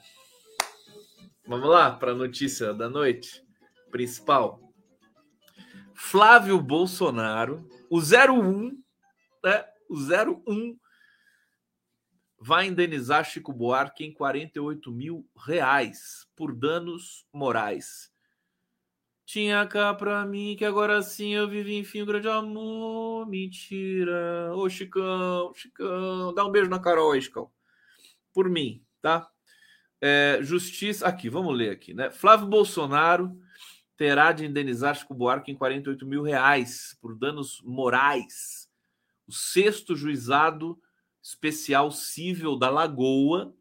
[1.47, 3.47] vamos lá para a notícia da noite
[3.89, 4.59] principal.
[5.93, 8.81] Flávio Bolsonaro, o 01,
[9.43, 9.65] né?
[9.89, 10.79] o 01
[12.39, 18.09] vai indenizar Chico Buarque em 48 mil reais por danos morais.
[19.25, 23.27] Tinha cá pra mim que agora sim eu vivi enfim um grande amor.
[23.27, 24.51] Mentira.
[24.55, 26.33] Ô, Chicão, Chicão.
[26.33, 27.51] Dá um beijo na Carol Chicão.
[28.33, 29.29] Por mim, tá?
[30.01, 31.05] É, justiça.
[31.07, 32.09] Aqui, vamos ler aqui, né?
[32.09, 33.37] Flávio Bolsonaro
[33.99, 38.69] terá de indenizar Chico Buarque em 48 mil reais por danos morais
[39.27, 40.81] o sexto juizado
[41.21, 43.53] especial civil da Lagoa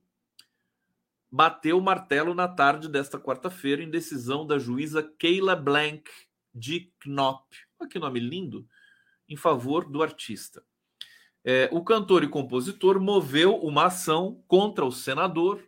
[1.28, 6.08] bateu o martelo na tarde desta quarta-feira em decisão da juíza Keila Blank
[6.54, 7.44] de Knop.
[7.78, 8.66] Olha que nome lindo!
[9.28, 10.64] Em favor do artista.
[11.44, 15.62] É, o cantor e compositor moveu uma ação contra o senador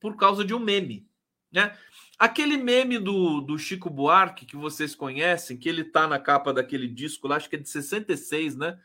[0.00, 1.06] por causa de um meme.
[1.52, 1.76] Né?
[2.18, 6.88] Aquele meme do, do Chico Buarque que vocês conhecem, que ele tá na capa daquele
[6.88, 8.80] disco lá, acho que é de 66, né?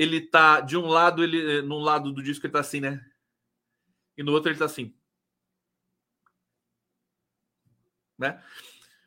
[0.00, 3.04] ele tá de um lado, ele eh, num lado do disco ele tá assim, né?
[4.16, 4.94] E no outro ele tá assim.
[8.18, 8.42] Né?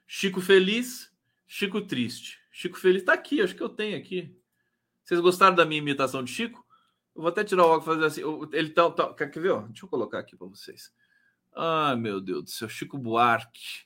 [0.06, 1.12] Chico feliz,
[1.47, 2.39] Chico triste.
[2.52, 4.39] Chico feliz tá aqui, acho que eu tenho aqui.
[5.04, 6.63] Vocês gostaram da minha imitação de Chico?
[7.15, 8.21] Eu vou até tirar o óculos fazer assim.
[8.52, 9.49] Ele tá, tá quer ver?
[9.49, 9.62] Ó?
[9.62, 10.93] Deixa eu colocar aqui para vocês.
[11.55, 13.85] Ai, meu Deus do céu, Chico Buarque.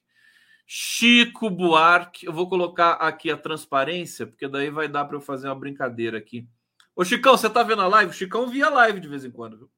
[0.66, 2.26] Chico Buarque.
[2.26, 6.18] Eu vou colocar aqui a transparência, porque daí vai dar para eu fazer uma brincadeira
[6.18, 6.48] aqui.
[6.96, 8.12] Ô, Chicão, você tá vendo a live?
[8.12, 9.72] O Chicão via live de vez em quando, viu?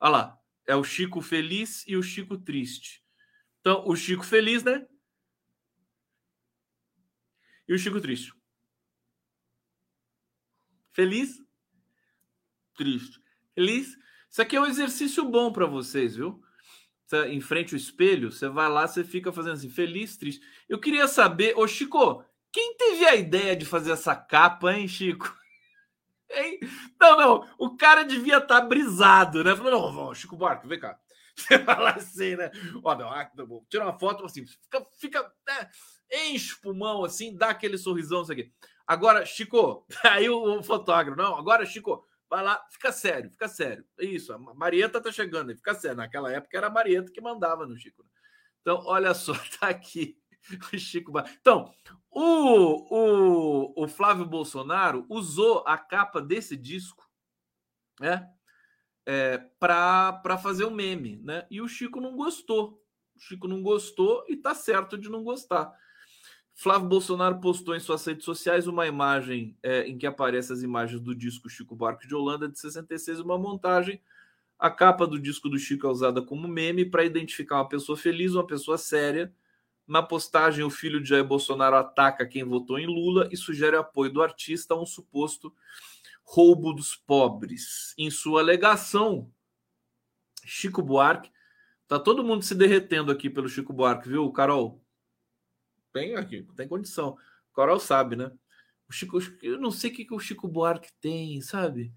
[0.00, 0.40] Olha lá.
[0.66, 3.04] É o Chico feliz e o Chico triste.
[3.60, 4.86] Então, o Chico feliz, né?
[7.68, 8.34] E o Chico triste.
[10.92, 11.42] Feliz?
[12.76, 13.22] Triste.
[13.54, 13.96] Feliz?
[14.30, 16.43] Isso aqui é um exercício bom para vocês, viu?
[17.14, 20.44] Você, em frente ao espelho, você vai lá, você fica fazendo assim, feliz, triste.
[20.68, 25.32] Eu queria saber, ô Chico, quem teve a ideia de fazer essa capa, hein, Chico?
[26.36, 26.58] Hein?
[26.98, 29.54] Não, não, o cara devia estar tá brisado, né?
[29.54, 30.98] Falou, não, Chico Buarque, vem cá.
[31.36, 32.50] Você fala assim, né?
[32.82, 33.30] Ó, não, ah,
[33.68, 35.70] tira uma foto assim, fica, fica né?
[36.26, 38.50] enche o pulmão assim, dá aquele sorrisão, isso aqui.
[38.84, 43.84] Agora, Chico, aí o, o fotógrafo, não, agora, Chico, vai lá, fica sério, fica sério.
[43.98, 45.96] Isso, a Marieta tá chegando fica sério.
[45.96, 48.02] Naquela época era a Marieta que mandava no Chico.
[48.02, 48.08] Né?
[48.60, 50.16] Então, olha só, tá aqui
[50.72, 51.12] o Chico.
[51.40, 51.72] Então,
[52.10, 57.08] o, o, o Flávio Bolsonaro usou a capa desse disco,
[58.00, 58.28] né?
[59.06, 61.46] É, para fazer um meme, né?
[61.50, 62.82] E o Chico não gostou.
[63.14, 65.72] O Chico não gostou e tá certo de não gostar.
[66.54, 71.00] Flávio Bolsonaro postou em suas redes sociais uma imagem é, em que aparecem as imagens
[71.00, 74.00] do disco Chico Buarque de Holanda de 66, uma montagem.
[74.56, 78.34] A capa do disco do Chico é usada como meme para identificar uma pessoa feliz,
[78.34, 79.34] uma pessoa séria.
[79.86, 84.12] Na postagem, o filho de Jair Bolsonaro ataca quem votou em Lula e sugere apoio
[84.12, 85.52] do artista a um suposto
[86.22, 87.94] roubo dos pobres.
[87.98, 89.30] Em sua alegação,
[90.44, 91.30] Chico Buarque.
[91.86, 94.83] Tá todo mundo se derretendo aqui pelo Chico Buarque, viu, Carol?
[95.94, 97.16] Tem aqui, tem condição.
[97.52, 98.32] Coral sabe, né?
[98.88, 101.94] O Chico, eu não sei o que, que o Chico Buarque tem, sabe?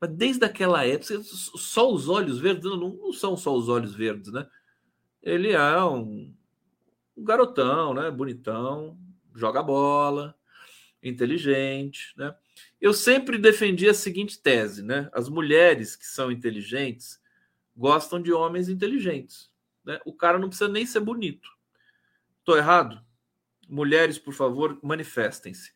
[0.00, 4.32] Mas desde aquela época, só os olhos verdes não, não são só os olhos verdes,
[4.32, 4.48] né?
[5.20, 6.32] Ele é um,
[7.16, 8.08] um garotão, né?
[8.08, 8.96] Bonitão,
[9.34, 10.38] joga bola,
[11.02, 12.32] inteligente, né?
[12.80, 15.10] Eu sempre defendi a seguinte tese, né?
[15.12, 17.20] As mulheres que são inteligentes
[17.76, 19.50] gostam de homens inteligentes,
[19.84, 20.00] né?
[20.04, 21.48] O cara não precisa nem ser bonito.
[22.44, 23.04] Tô errado?
[23.68, 25.72] Mulheres, por favor, manifestem-se.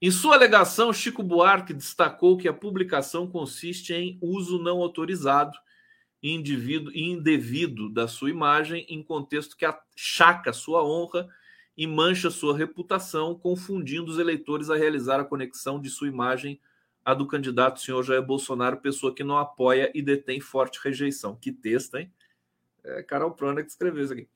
[0.00, 5.56] Em sua alegação, Chico Buarque destacou que a publicação consiste em uso não autorizado
[6.22, 11.28] e indevido da sua imagem em contexto que achaca sua honra
[11.76, 16.60] e mancha sua reputação, confundindo os eleitores a realizar a conexão de sua imagem
[17.04, 21.36] à do candidato senhor Jair Bolsonaro, pessoa que não apoia e detém forte rejeição.
[21.36, 22.10] Que texto, hein?
[22.82, 24.28] É Carol Prona que escreveu isso aqui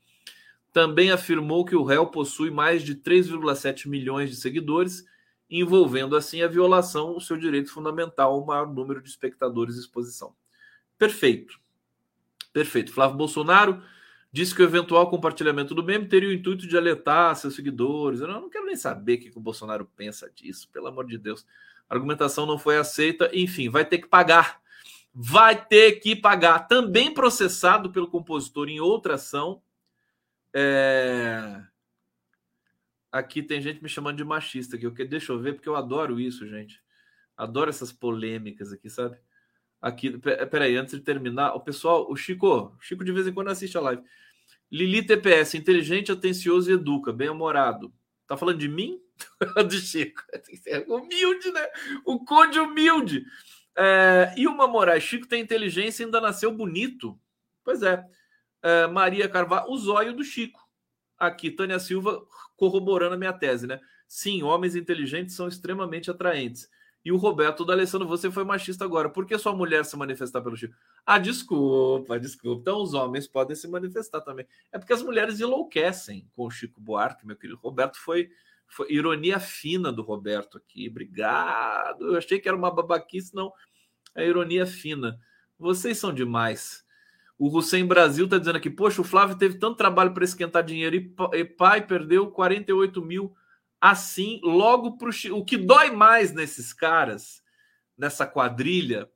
[0.73, 5.05] também afirmou que o réu possui mais de 3,7 milhões de seguidores,
[5.51, 10.35] envolvendo assim a violação do seu direito fundamental ao maior número de espectadores e exposição.
[10.99, 11.59] Perfeito.
[12.53, 12.93] Perfeito.
[12.93, 13.83] Flávio Bolsonaro
[14.33, 18.21] disse que o eventual compartilhamento do meme teria o intuito de alertar seus seguidores.
[18.21, 21.47] Eu não quero nem saber o que o Bolsonaro pensa disso, pelo amor de Deus.
[21.89, 24.61] A argumentação não foi aceita, enfim, vai ter que pagar.
[25.15, 26.69] Vai ter que pagar.
[26.69, 29.63] Também processado pelo compositor em outra ação,
[30.55, 31.63] é...
[33.11, 34.85] Aqui tem gente me chamando de machista aqui.
[34.85, 34.93] Eu.
[34.93, 36.81] Deixa eu ver, porque eu adoro isso, gente.
[37.37, 39.17] Adoro essas polêmicas aqui, sabe?
[39.81, 43.79] Aqui, peraí, antes de terminar, o pessoal, o Chico, Chico de vez em quando assiste
[43.79, 44.03] a live.
[44.71, 47.93] Lili TPS, inteligente, atencioso e educa, bem-humorado.
[48.27, 49.01] Tá falando de mim?
[49.69, 50.23] do Chico.
[50.89, 51.67] Humilde, né?
[52.05, 53.25] O Conde humilde.
[53.77, 54.35] É...
[54.37, 57.19] e uma Moraes, Chico tem inteligência e ainda nasceu bonito.
[57.65, 58.05] Pois é.
[58.63, 60.61] É, Maria Carvalho, o zóio do Chico.
[61.19, 62.23] Aqui, Tânia Silva
[62.57, 63.81] corroborando a minha tese, né?
[64.07, 66.69] Sim, homens inteligentes são extremamente atraentes.
[67.05, 69.09] E o Roberto da Alessandro, você foi machista agora.
[69.09, 70.75] Por que sua mulher se manifestar pelo Chico?
[71.07, 72.61] Ah, desculpa, desculpa.
[72.61, 74.47] Então os homens podem se manifestar também.
[74.73, 77.59] É porque as mulheres enlouquecem com o Chico Buarque, meu querido.
[77.63, 78.31] Roberto foi,
[78.67, 80.89] foi ironia fina do Roberto aqui.
[80.89, 82.09] Obrigado.
[82.09, 83.53] Eu achei que era uma babaquice, não.
[84.15, 85.19] É ironia fina.
[85.59, 86.85] Vocês são demais.
[87.39, 90.97] O Hussein Brasil está dizendo aqui: Poxa, o Flávio teve tanto trabalho para esquentar dinheiro
[91.35, 93.35] e, pai perdeu 48 mil
[93.81, 95.11] assim, logo para.
[95.33, 97.43] O que dói mais nesses caras,
[97.97, 99.09] nessa quadrilha,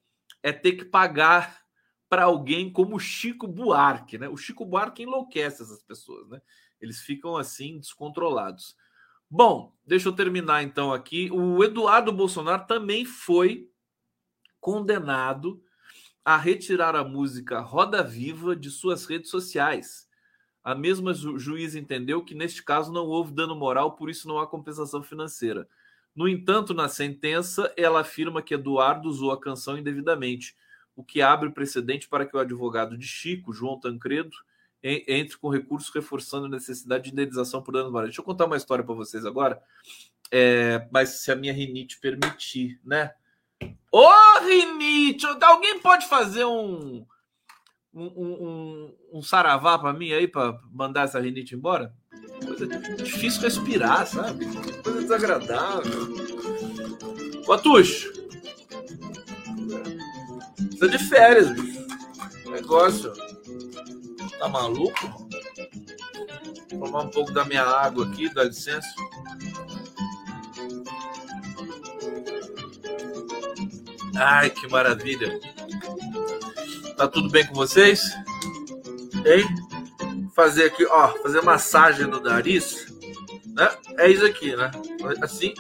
[0.43, 1.62] é ter que pagar
[2.09, 4.29] para alguém como o Chico Buarque, né?
[4.29, 6.41] O Chico Buarque enlouquece essas pessoas, né?
[6.81, 8.77] Eles ficam assim descontrolados.
[9.31, 11.31] Bom, deixa eu terminar então aqui.
[11.33, 13.70] O Eduardo Bolsonaro também foi
[14.61, 15.62] condenado
[16.25, 20.09] a retirar a música Roda Viva de suas redes sociais.
[20.62, 24.39] A mesma ju juiz entendeu que neste caso não houve dano moral, por isso não
[24.39, 25.68] há compensação financeira.
[26.14, 30.55] No entanto, na sentença, ela afirma que Eduardo usou a canção indevidamente,
[30.95, 34.37] o que abre precedente para que o advogado de Chico, João Tancredo,
[34.83, 38.11] entre com recurso reforçando a necessidade de indenização por danos morais.
[38.11, 39.61] Deixa eu contar uma história para vocês agora,
[40.31, 43.14] é, mas se a minha rinite permitir, né?
[43.91, 44.09] Ô,
[44.45, 45.27] Rinite!
[45.27, 47.05] Alguém pode fazer um,
[47.95, 51.95] um, um, um saravá para mim aí, para mandar essa rinite embora?
[52.45, 54.47] Coisa difícil respirar, sabe?
[54.83, 56.09] Coisa desagradável.
[57.45, 58.13] Cotucho.
[60.57, 61.87] Precisa de férias, bicho.
[62.51, 63.13] Negócio.
[64.39, 65.29] Tá maluco?
[66.71, 68.89] Vou tomar um pouco da minha água aqui, dá licença.
[74.17, 75.39] Ai, que maravilha.
[76.97, 78.03] Tá tudo bem com vocês?
[79.27, 79.45] Hein?
[80.35, 82.87] Fazer aqui, ó, fazer massagem no nariz,
[83.47, 83.69] né?
[83.99, 84.71] É isso aqui, né?
[85.23, 85.55] Assim.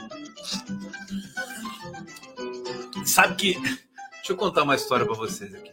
[3.04, 3.82] Sabe que
[4.22, 5.72] Deixa eu contar uma história para vocês aqui.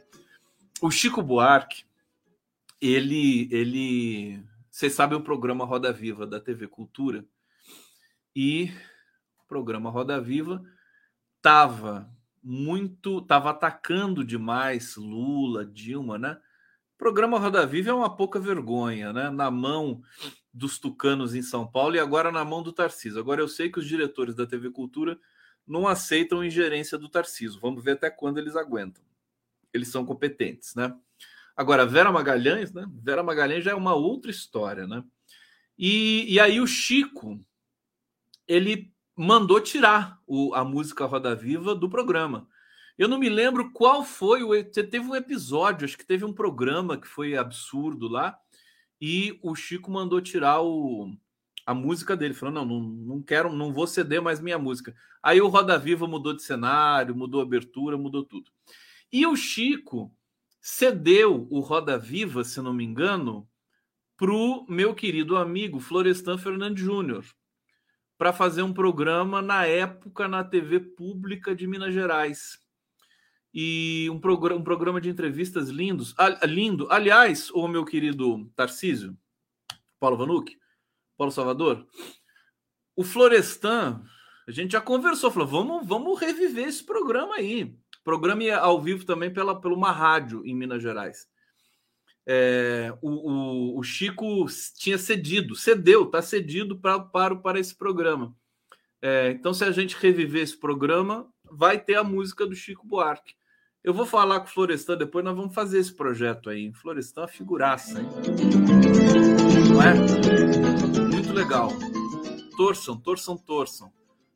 [0.81, 1.83] O Chico Buarque,
[2.81, 7.23] ele ele, vocês sabem o programa Roda Viva da TV Cultura.
[8.35, 8.71] E
[9.43, 10.63] o programa Roda Viva
[11.43, 12.09] tava
[12.43, 16.39] muito, tava atacando demais Lula, Dilma, né?
[16.95, 19.29] O programa Roda Viva é uma pouca vergonha, né?
[19.29, 20.01] Na mão
[20.53, 23.19] dos tucanos em São Paulo e agora na mão do Tarcísio.
[23.19, 25.19] Agora eu sei que os diretores da TV Cultura
[25.65, 27.59] não aceitam ingerência do Tarcísio.
[27.59, 29.03] Vamos ver até quando eles aguentam.
[29.73, 30.93] Eles são competentes, né?
[31.55, 32.85] Agora, Vera Magalhães, né?
[33.03, 35.03] Vera Magalhães já é uma outra história, né?
[35.77, 37.39] E, e aí o Chico,
[38.47, 42.47] ele mandou tirar o, a música Roda Viva do programa.
[42.97, 44.63] Eu não me lembro qual foi o.
[44.63, 48.39] Teve um episódio, acho que teve um programa que foi absurdo lá,
[48.99, 51.13] e o Chico mandou tirar o,
[51.65, 52.33] a música dele.
[52.33, 54.95] Falou: não, não, não quero, não vou ceder mais minha música.
[55.21, 58.49] Aí o Roda Viva mudou de cenário, mudou abertura, mudou tudo.
[59.11, 60.15] E o Chico
[60.61, 63.45] cedeu o Roda Viva, se não me engano,
[64.15, 67.25] para o meu querido amigo Florestan Fernandes Júnior,
[68.19, 72.59] para fazer um programa na época na TV pública de Minas Gerais.
[73.53, 76.13] E um, progr um programa de entrevistas lindos,
[76.43, 76.85] lindo.
[76.91, 79.17] Aliás, o meu querido Tarcísio,
[80.01, 80.59] Paulo Vanucci,
[81.17, 81.87] Paulo Salvador,
[82.93, 84.03] o Florestan,
[84.45, 87.73] a gente já conversou, falou, vamos, vamos reviver esse programa aí.
[88.03, 91.25] Programa ao vivo também pela, pela uma rádio em Minas Gerais.
[92.31, 94.45] É, o, o, o, Chico
[94.77, 98.35] tinha cedido, cedeu, está cedido pra, para, para esse programa.
[99.01, 103.33] É, então, se a gente reviver esse programa, vai ter a música do Chico Buarque.
[103.83, 106.71] Eu vou falar com o Florestan depois, nós vamos fazer esse projeto aí.
[106.71, 108.07] Florestan é figuraça, hein?
[109.73, 109.95] Não é?
[111.01, 111.71] muito legal.
[112.55, 113.91] Torçam, torçam, torçam.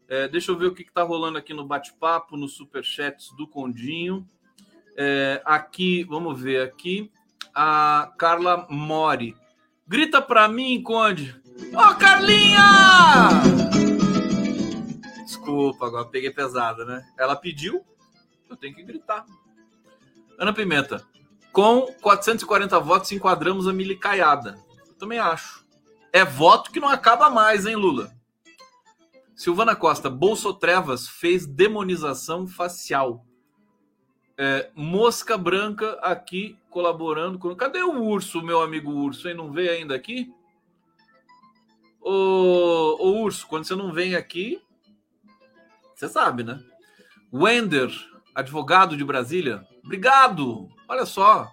[0.07, 4.27] É, deixa eu ver o que está rolando aqui no bate-papo, nos superchats do Condinho.
[4.97, 7.11] É, aqui, vamos ver aqui.
[7.53, 9.35] A Carla Mori.
[9.87, 11.39] Grita para mim, Conde.
[11.73, 12.61] Ó, oh, Carlinha!
[15.23, 17.05] Desculpa, agora peguei pesada, né?
[17.17, 17.85] Ela pediu,
[18.49, 19.25] eu tenho que gritar.
[20.39, 21.05] Ana Pimenta.
[21.51, 24.57] Com 440 votos, enquadramos a milicaiada.
[24.87, 25.63] Eu também acho.
[26.11, 28.11] É voto que não acaba mais, hein, Lula?
[29.35, 33.25] Silvana Costa, Bolso Trevas fez demonização facial.
[34.37, 37.55] É, mosca branca aqui colaborando com.
[37.55, 39.27] Cadê o urso, meu amigo urso?
[39.29, 39.35] Hein?
[39.35, 40.33] Não veio ainda aqui?
[42.01, 44.61] Ô, ô urso, quando você não vem aqui,
[45.95, 46.61] você sabe, né?
[47.31, 47.89] Wender,
[48.35, 50.67] advogado de Brasília, obrigado.
[50.87, 51.51] Olha só.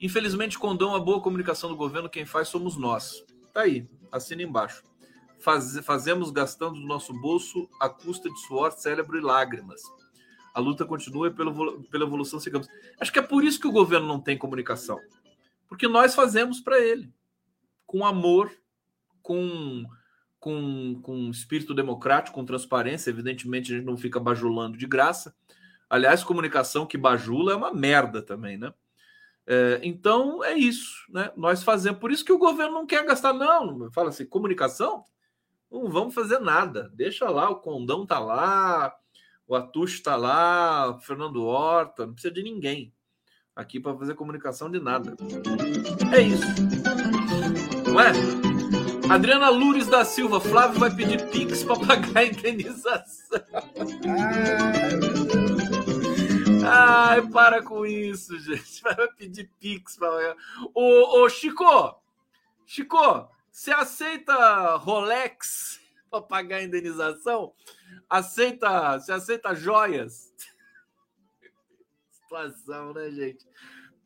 [0.00, 3.22] Infelizmente, condão a boa comunicação do governo, quem faz somos nós.
[3.52, 4.82] Tá aí, assina embaixo.
[5.38, 9.82] Faz, fazemos gastando do nosso bolso a custa de suor, cérebro e lágrimas.
[10.54, 12.68] A luta continua pelo, pela evolução sigamos.
[12.98, 14.98] Acho que é por isso que o governo não tem comunicação.
[15.68, 17.12] Porque nós fazemos para ele.
[17.86, 18.50] Com amor,
[19.22, 19.84] com,
[20.38, 23.10] com, com espírito democrático, com transparência.
[23.10, 25.34] Evidentemente, a gente não fica bajulando de graça.
[25.88, 28.72] Aliás, comunicação que bajula é uma merda também, né?
[29.46, 31.32] É, então é isso, né?
[31.36, 33.90] Nós fazemos, por isso que o governo não quer gastar, não.
[33.90, 35.04] Fala assim, comunicação,
[35.68, 36.88] não vamos fazer nada.
[36.94, 38.94] Deixa lá, o Condão tá lá,
[39.50, 42.94] o Atucho tá lá, o Fernando Horta, não precisa de ninguém
[43.54, 45.16] aqui para fazer comunicação de nada.
[46.14, 46.46] É isso.
[47.84, 48.12] Não é?
[49.12, 53.42] Adriana Lures da Silva, Flávio vai pedir Pix para pagar a indenização.
[56.64, 58.82] Ai, para com isso, gente.
[58.84, 60.36] Vai pedir Pix para
[60.72, 62.00] Ô, ô, Chico!
[62.64, 67.52] Chico, você aceita Rolex para pagar a indenização?
[68.10, 70.34] Aceita, você aceita joias?
[72.10, 73.46] Situação, né, gente?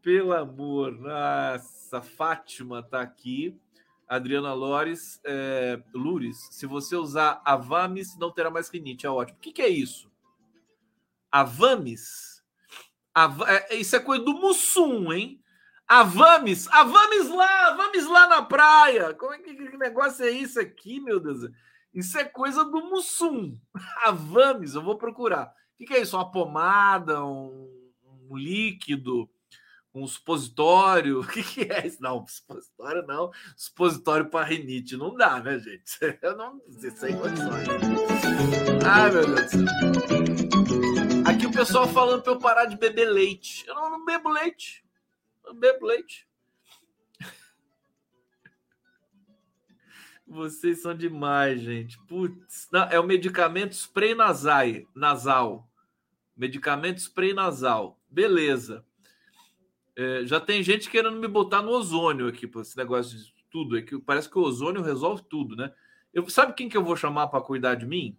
[0.02, 3.58] Pelo amor, nossa, Fátima tá aqui.
[4.06, 9.06] Adriana Lores, é, Lures, se você usar Avamis, não terá mais rinite.
[9.06, 9.38] É ótimo.
[9.38, 10.12] O que, que é isso?
[11.32, 12.44] Avamis?
[13.14, 15.42] A, é, isso é coisa do Mussum, hein?
[15.86, 19.14] A Vames, a Vames lá, vamos lá na praia.
[19.14, 21.50] Como é que, que negócio é isso aqui, meu Deus?
[21.94, 23.56] Isso é coisa do Mussum.
[24.04, 24.10] A
[24.74, 25.54] eu vou procurar.
[25.80, 26.16] O que, é isso?
[26.16, 27.70] Uma pomada, um,
[28.30, 29.30] um líquido,
[29.94, 31.20] um supositório?
[31.22, 32.02] O que, é isso?
[32.02, 33.30] Não, supositório não.
[33.56, 35.98] Supositório para rinite não dá, né, gente?
[36.20, 37.68] Eu não sei sem condições.
[38.84, 39.64] Ai, meu Deus do céu.
[41.26, 43.66] Aqui o pessoal falando para eu parar de beber leite.
[43.66, 44.84] Eu não, não bebo leite.
[45.44, 46.26] Não bebo leite.
[50.26, 51.98] Vocês são demais, gente.
[52.06, 55.68] Putz, não, é o medicamento spray nasal, nasal.
[56.36, 58.00] Medicamento spray nasal.
[58.10, 58.84] Beleza.
[59.96, 63.76] É, já tem gente querendo me botar no ozônio aqui, por esse negócio de tudo.
[64.00, 65.72] Parece que o ozônio resolve tudo, né?
[66.12, 68.16] Eu, sabe quem que eu vou chamar para cuidar de mim?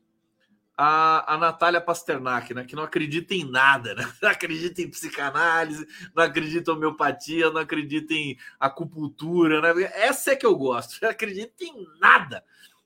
[0.77, 4.03] A, a Natália Pasternak, né, que não acredita em nada, né?
[4.21, 9.83] não acredita em psicanálise, não acredita em homeopatia, não acredita em acupuntura, né?
[9.93, 12.43] Essa é que eu gosto, não acredita em nada,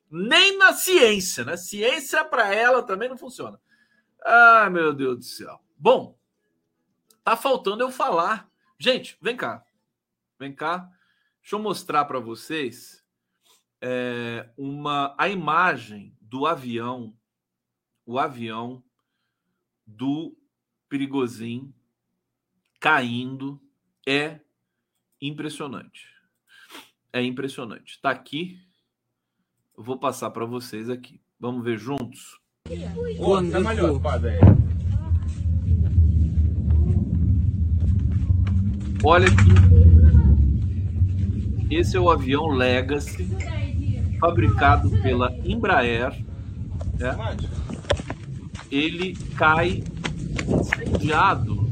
[0.10, 1.58] nem na ciência, né?
[1.58, 3.60] Ciência para ela também não funciona.
[4.24, 5.60] Ah, meu Deus do céu.
[5.78, 6.18] Bom,
[7.24, 8.50] tá faltando eu falar.
[8.78, 9.64] Gente, vem cá,
[10.38, 10.90] vem cá.
[11.42, 13.04] Deixa eu mostrar para vocês
[13.82, 17.16] é, uma a imagem do avião
[18.10, 18.82] o avião
[19.86, 20.36] do
[20.90, 21.72] Perigozinho
[22.80, 23.62] caindo
[24.04, 24.40] é
[25.22, 26.08] impressionante.
[27.14, 27.92] É impressionante.
[27.92, 28.60] Está aqui.
[29.78, 31.22] Eu vou passar para vocês aqui.
[31.40, 32.40] Vamos ver juntos.
[39.04, 39.50] Olha aqui.
[41.70, 43.30] Esse é o avião Legacy,
[44.20, 46.26] fabricado pela Embraer.
[46.98, 47.16] Né?
[48.72, 49.84] Ele cai
[50.48, 51.68] incendiado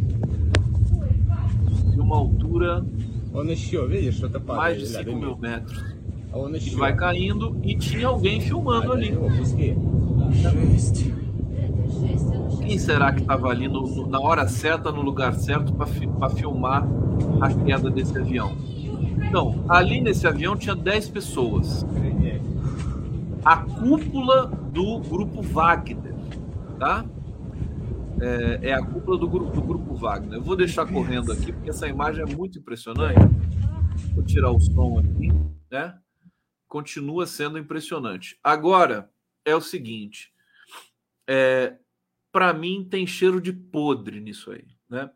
[1.93, 2.85] de uma altura
[4.45, 5.97] mais de 5 mil metros.
[6.55, 9.17] E vai caindo e tinha alguém filmando ali.
[12.59, 16.87] Quem será que estava ali no, na hora certa, no lugar certo, para filmar
[17.39, 18.55] a queda desse avião?
[19.27, 21.85] Então, ali nesse avião tinha 10 pessoas.
[23.43, 26.06] A cúpula do grupo Wagner
[26.77, 27.05] tá?
[28.21, 30.39] É, é, a cúpula do grupo, do grupo Wagner.
[30.39, 33.19] Eu vou deixar correndo aqui, porque essa imagem é muito impressionante.
[34.13, 35.29] Vou tirar o som aqui,
[35.71, 35.99] né?
[36.67, 38.39] Continua sendo impressionante.
[38.43, 39.11] Agora,
[39.45, 40.33] é o seguinte:
[41.27, 41.77] é,
[42.31, 45.09] para mim tem cheiro de podre nisso aí, né?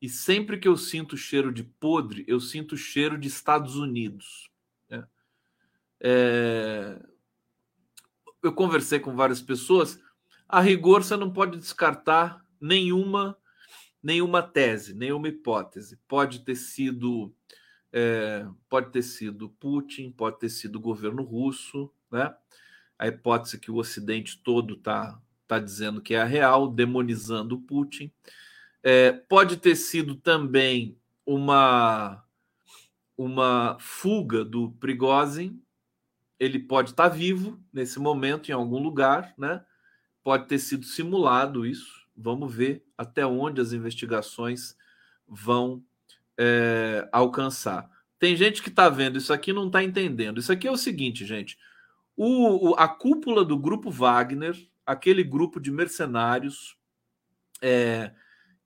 [0.00, 4.50] E sempre que eu sinto cheiro de podre, eu sinto cheiro de Estados Unidos.
[4.90, 5.06] Né?
[6.00, 7.02] É...
[8.42, 9.98] Eu conversei com várias pessoas
[10.48, 13.36] a rigor você não pode descartar nenhuma
[14.02, 15.98] nenhuma tese, nenhuma hipótese.
[16.06, 17.34] Pode ter sido
[17.92, 22.32] é, pode ter sido Putin, pode ter sido o governo russo, né?
[22.98, 28.12] A hipótese que o Ocidente todo está tá dizendo que é a real, demonizando Putin.
[28.82, 32.22] É, pode ter sido também uma
[33.18, 35.60] uma fuga do Prigozhin.
[36.38, 39.64] Ele pode estar tá vivo nesse momento em algum lugar, né?
[40.26, 42.04] Pode ter sido simulado isso.
[42.16, 44.76] Vamos ver até onde as investigações
[45.24, 45.84] vão
[46.36, 47.88] é, alcançar.
[48.18, 50.40] Tem gente que está vendo isso aqui não está entendendo.
[50.40, 51.56] Isso aqui é o seguinte, gente.
[52.16, 56.76] O, o, a cúpula do grupo Wagner, aquele grupo de mercenários
[57.62, 58.12] é,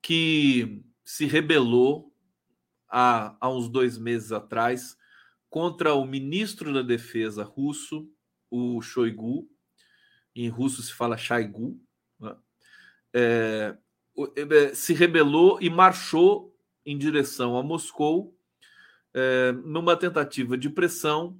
[0.01, 2.11] que se rebelou
[2.89, 4.97] há, há uns dois meses atrás
[5.51, 8.11] contra o ministro da Defesa russo,
[8.51, 9.47] o Shoigu,
[10.35, 11.81] em russo se fala Shaigu,
[12.19, 12.37] né?
[13.13, 13.77] é,
[14.37, 16.55] é, se rebelou e marchou
[16.85, 18.35] em direção a Moscou
[19.13, 21.39] é, numa tentativa de pressão,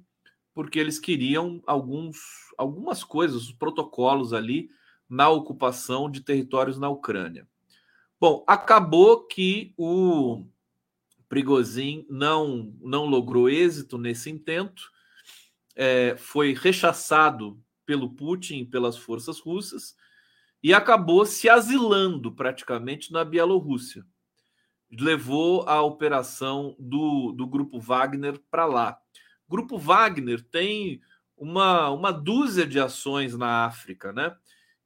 [0.53, 2.17] porque eles queriam alguns,
[2.57, 4.69] algumas coisas, os protocolos ali
[5.09, 7.47] na ocupação de territórios na Ucrânia.
[8.19, 10.45] Bom, acabou que o
[11.27, 14.91] Prigozhin não, não logrou êxito nesse intento,
[15.75, 17.59] é, foi rechaçado
[17.91, 19.97] pelo Putin pelas forças russas
[20.63, 24.05] e acabou se asilando praticamente na Bielorrússia.
[24.89, 28.97] Levou a operação do, do Grupo Wagner para lá.
[29.45, 31.01] O Grupo Wagner tem
[31.35, 34.33] uma, uma dúzia de ações na África, né?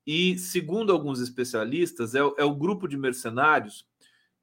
[0.04, 3.86] E, segundo alguns especialistas, é, é o grupo de mercenários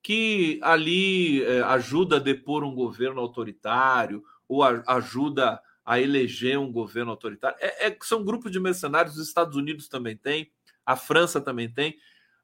[0.01, 6.71] que ali é, ajuda a depor um governo autoritário ou a, ajuda a eleger um
[6.71, 7.57] governo autoritário.
[7.61, 10.51] É, é, são grupos de mercenários, os Estados Unidos também tem,
[10.85, 11.99] a França também tem,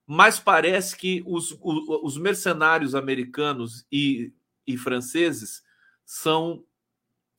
[0.06, 4.32] mas parece que os, os, os mercenários americanos e,
[4.66, 5.62] e franceses
[6.04, 6.64] são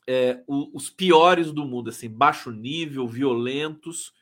[0.08, 4.14] é, os piores do mundo, assim, baixo nível, violentos,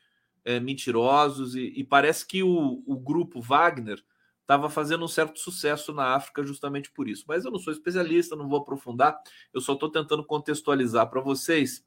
[0.44, 4.02] é, mentirosos, e, e, parece que o, o grupo Wagner
[4.48, 7.26] estava fazendo um certo sucesso na África justamente por isso.
[7.28, 9.20] Mas eu não sou especialista, não vou aprofundar,
[9.52, 11.84] eu só estou tentando contextualizar para vocês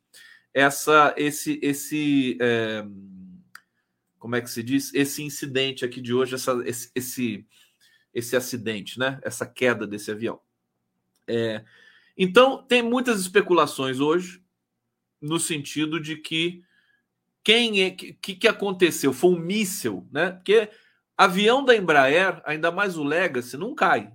[0.53, 2.85] essa, esse, esse é,
[4.19, 4.93] como é que se diz?
[4.93, 7.47] Esse incidente aqui de hoje, essa, esse, esse,
[8.13, 9.19] esse acidente, né?
[9.23, 10.39] Essa queda desse avião.
[11.27, 11.65] É,
[12.15, 14.43] então, tem muitas especulações hoje,
[15.19, 16.63] no sentido de que
[17.43, 19.11] quem é que, que aconteceu?
[19.11, 20.29] Foi um míssil, né?
[20.29, 20.69] Porque
[21.23, 24.11] avião da Embraer, ainda mais o Legacy, não cai.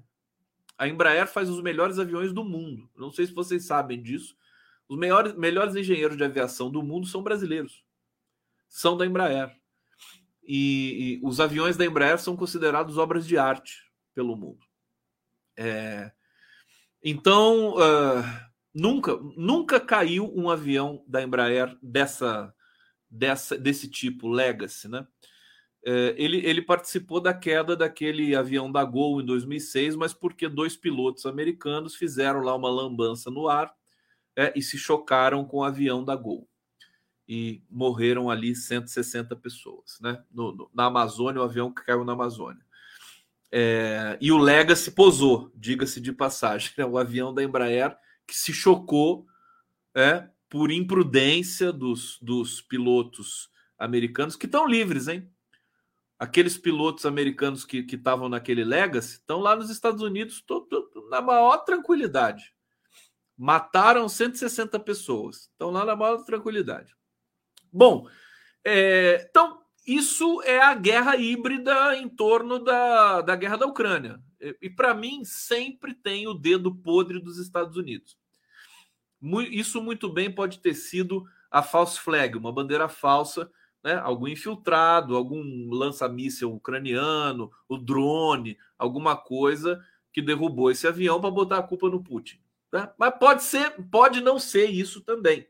[0.77, 2.91] A Embraer faz os melhores aviões do mundo.
[2.97, 4.37] Não sei se vocês sabem disso.
[4.89, 7.85] Os melhores, melhores engenheiros de aviação do mundo são brasileiros.
[8.69, 9.57] São da Embraer.
[10.43, 13.83] E, e, os aviões da Embraer são considerados obras de arte
[14.15, 14.65] pelo mundo.
[15.57, 16.13] É,
[17.03, 18.25] então, uh,
[18.75, 22.53] nunca, nunca caiu um avião da Embraer dessa,
[23.09, 25.07] dessa, desse tipo, Legacy, né?
[25.89, 30.77] É, ele, ele participou da queda daquele avião da Gol em 2006, mas porque dois
[30.77, 33.73] pilotos americanos fizeram lá uma lambança no ar
[34.35, 36.49] é, e se chocaram com o avião da Gol
[37.29, 40.23] e morreram ali 160 pessoas, né?
[40.33, 42.65] No, no, na Amazônia, o avião que caiu na Amazônia.
[43.53, 46.85] É, e o Legacy posou, diga-se de passagem, né?
[46.85, 49.25] o avião da Embraer que se chocou
[49.95, 55.31] é, por imprudência dos, dos pilotos americanos, que estão livres, hein?
[56.19, 61.59] Aqueles pilotos americanos que estavam naquele Legacy estão lá nos Estados Unidos todo, na maior
[61.59, 62.55] tranquilidade.
[63.37, 65.51] Mataram 160 pessoas.
[65.51, 66.95] Estão lá na maior tranquilidade.
[67.71, 68.09] Bom,
[68.65, 74.19] é, então isso é a guerra híbrida em torno da, da guerra da Ucrânia.
[74.41, 78.19] E, e para mim, sempre tem o dedo podre dos Estados Unidos.
[79.51, 83.51] Isso muito bem pode ter sido a false flag, uma bandeira falsa,
[83.87, 84.01] né?
[84.03, 89.81] algum infiltrado, algum lança-míssel ucraniano, o drone, alguma coisa
[90.13, 92.41] que derrubou esse avião para botar a culpa no Putin.
[92.73, 92.91] Né?
[92.99, 95.47] Mas pode ser, pode não ser isso também.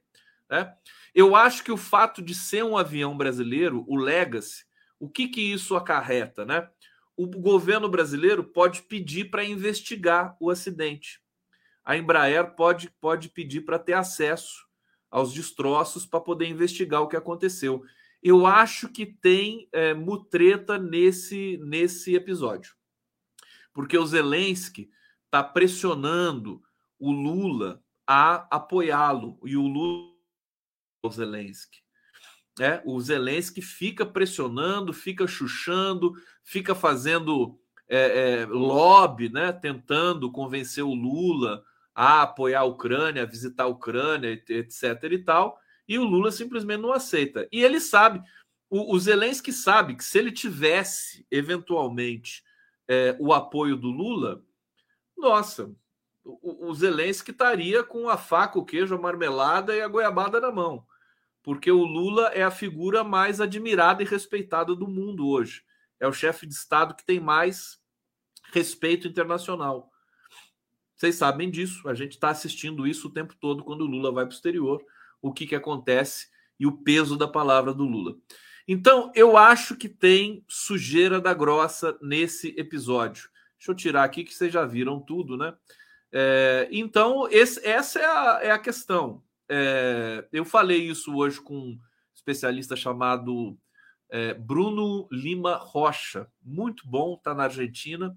[0.50, 0.70] Né?
[1.14, 4.66] Eu acho que o fato de ser um avião brasileiro, o Legacy,
[5.00, 6.68] o que, que isso acarreta, né?
[7.16, 11.22] O governo brasileiro pode pedir para investigar o acidente.
[11.82, 14.66] A Embraer pode, pode pedir para ter acesso
[15.10, 17.82] aos destroços para poder investigar o que aconteceu.
[18.28, 22.74] Eu acho que tem é, mutreta nesse, nesse episódio.
[23.72, 24.90] Porque o Zelensky
[25.26, 26.60] está pressionando
[26.98, 29.38] o Lula a apoiá-lo.
[29.44, 30.10] E o Lula
[31.04, 31.78] o Zelensky.
[32.58, 36.12] É, o Zelensky fica pressionando, fica chuchando,
[36.42, 37.56] fica fazendo
[37.88, 41.62] é, é, lobby, né, tentando convencer o Lula
[41.94, 45.12] a apoiar a Ucrânia, a visitar a Ucrânia, etc.
[45.12, 47.48] e tal, e o Lula simplesmente não aceita.
[47.52, 48.22] E ele sabe,
[48.68, 52.42] o, o Zelensky sabe que se ele tivesse, eventualmente,
[52.88, 54.42] é, o apoio do Lula,
[55.16, 55.70] nossa,
[56.24, 60.50] o, o Zelensky estaria com a faca, o queijo, a marmelada e a goiabada na
[60.52, 60.86] mão
[61.46, 65.62] porque o Lula é a figura mais admirada e respeitada do mundo hoje.
[66.00, 67.78] É o chefe de Estado que tem mais
[68.52, 69.88] respeito internacional.
[70.96, 74.24] Vocês sabem disso, a gente está assistindo isso o tempo todo quando o Lula vai
[74.24, 74.84] para o exterior,
[75.20, 78.16] o que, que acontece e o peso da palavra do Lula.
[78.68, 83.28] Então, eu acho que tem sujeira da grossa nesse episódio.
[83.58, 85.54] Deixa eu tirar aqui que vocês já viram tudo, né?
[86.12, 89.22] É, então, esse, essa é a, é a questão.
[89.48, 91.80] É, eu falei isso hoje com um
[92.14, 93.56] especialista chamado
[94.10, 98.16] é, Bruno Lima Rocha, muito bom, está na Argentina,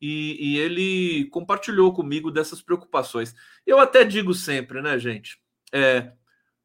[0.00, 3.34] e, e, ele compartilhou comigo dessas preocupações.
[3.66, 5.40] Eu até digo sempre, né, gente?
[5.72, 6.12] É,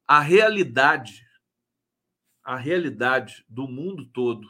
[0.06, 1.26] a realidade,
[2.42, 4.48] a realidade do mundo todo,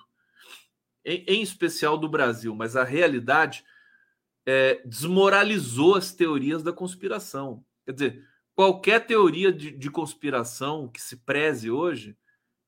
[1.04, 3.64] em, em especial do Brasil, mas a realidade
[4.46, 7.64] é, desmoralizou as teorias da conspiração.
[7.84, 12.16] Quer dizer, qualquer teoria de, de conspiração que se preze hoje,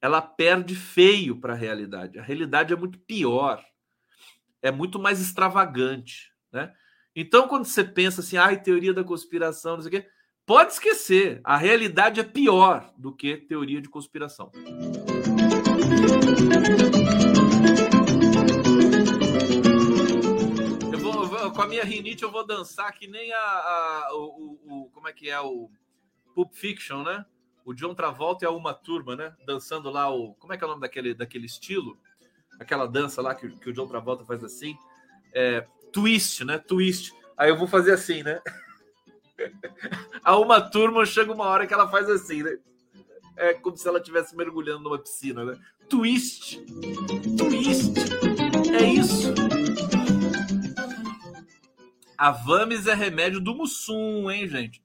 [0.01, 2.19] ela perde feio para a realidade.
[2.19, 3.65] A realidade é muito pior,
[4.63, 6.75] é muito mais extravagante, né?
[7.15, 10.09] Então, quando você pensa assim, ai, teoria da conspiração, não sei o quê,
[10.47, 14.53] pode esquecer, a realidade é pior do que teoria de conspiração.
[21.55, 25.13] com a minha rinite eu vou dançar que nem a, a o, o, como é
[25.13, 25.71] que é o
[26.35, 27.25] Pulp Fiction, né?
[27.65, 29.35] O John Travolta e a Uma Turma, né?
[29.47, 31.99] Dançando lá o como é que é o nome daquele, daquele estilo?
[32.61, 34.77] Aquela dança lá que, que o John Travolta faz assim,
[35.33, 36.59] é, twist, né?
[36.59, 37.15] Twist.
[37.39, 38.41] Aí eu vou fazer assim, né?
[40.25, 42.59] A uma turma chega uma hora que ela faz assim, né?
[43.37, 45.59] É como se ela estivesse mergulhando numa piscina, né?
[45.89, 46.65] Twist.
[47.37, 47.95] Twist.
[48.75, 49.35] É isso.
[52.17, 54.83] A Vames é remédio do Mussum, hein, gente?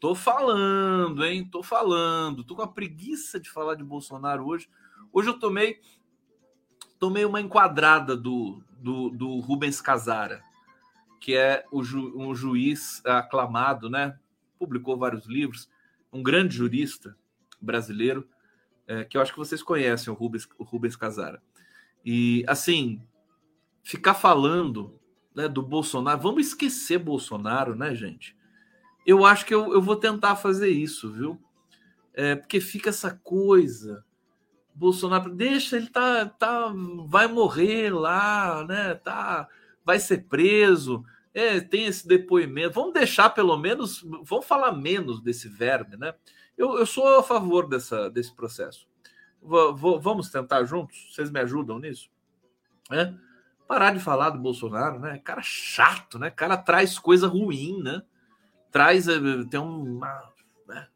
[0.00, 1.48] Tô falando, hein?
[1.50, 2.44] Tô falando.
[2.44, 4.68] Tô com a preguiça de falar de Bolsonaro hoje.
[5.12, 5.80] Hoje eu tomei
[6.98, 10.42] tomei uma enquadrada do, do, do Rubens Casara,
[11.24, 14.14] que é ju, um juiz aclamado, né?
[14.58, 15.70] Publicou vários livros,
[16.12, 17.16] um grande jurista
[17.58, 18.28] brasileiro,
[18.86, 21.42] é, que eu acho que vocês conhecem, o Rubens, o Rubens Casara.
[22.04, 23.00] E, assim,
[23.82, 25.00] ficar falando
[25.34, 28.36] né, do Bolsonaro, vamos esquecer Bolsonaro, né, gente?
[29.06, 31.40] Eu acho que eu, eu vou tentar fazer isso, viu?
[32.12, 34.04] É, porque fica essa coisa.
[34.74, 36.70] Bolsonaro, deixa, ele tá, tá,
[37.06, 38.94] vai morrer lá, né?
[38.96, 39.48] Tá,
[39.86, 41.02] vai ser preso.
[41.34, 42.74] É, tem esse depoimento.
[42.74, 46.14] Vamos deixar pelo menos, vamos falar menos desse verme, né?
[46.56, 48.86] Eu, eu sou a favor dessa, desse processo.
[49.42, 51.12] Vamos tentar juntos?
[51.12, 52.08] Vocês me ajudam nisso?
[52.90, 53.12] É?
[53.66, 55.18] Parar de falar do Bolsonaro, né?
[55.18, 56.30] Cara chato, né?
[56.30, 58.02] Cara traz coisa ruim, né?
[58.70, 59.18] Traz, eh,
[59.50, 60.32] tem uma,
[60.66, 60.88] né?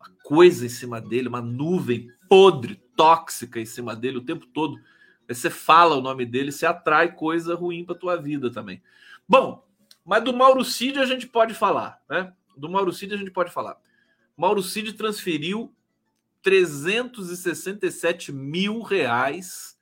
[0.00, 4.78] uma coisa em cima dele, uma nuvem podre, tóxica em cima dele o tempo todo.
[5.28, 8.82] Você fala o nome dele, você atrai coisa ruim para tua vida também.
[9.28, 9.66] Bom,
[10.04, 12.32] mas do Mauro Cid a gente pode falar, né?
[12.56, 13.76] Do Mauro Cid a gente pode falar.
[14.36, 15.74] Mauro Cid transferiu
[16.42, 19.78] 367 mil reais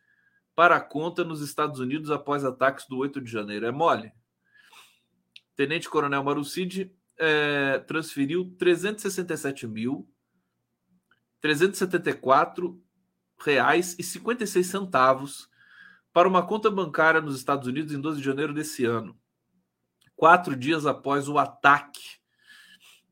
[0.54, 3.66] para a conta nos Estados Unidos após ataques do 8 de janeiro.
[3.66, 4.12] É mole?
[5.54, 10.08] Tenente Coronel Mauro Cid é, transferiu 367 mil
[11.40, 12.82] 374
[13.38, 15.50] reais e 56 centavos
[16.12, 19.16] para uma conta bancária nos Estados Unidos em 12 de janeiro desse ano,
[20.14, 22.16] quatro dias após o ataque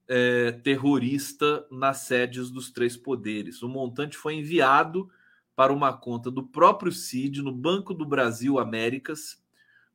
[0.08, 3.62] é, terrorista nas sedes dos três poderes.
[3.62, 5.10] O montante foi enviado
[5.54, 9.42] para uma conta do próprio CID no Banco do Brasil Américas,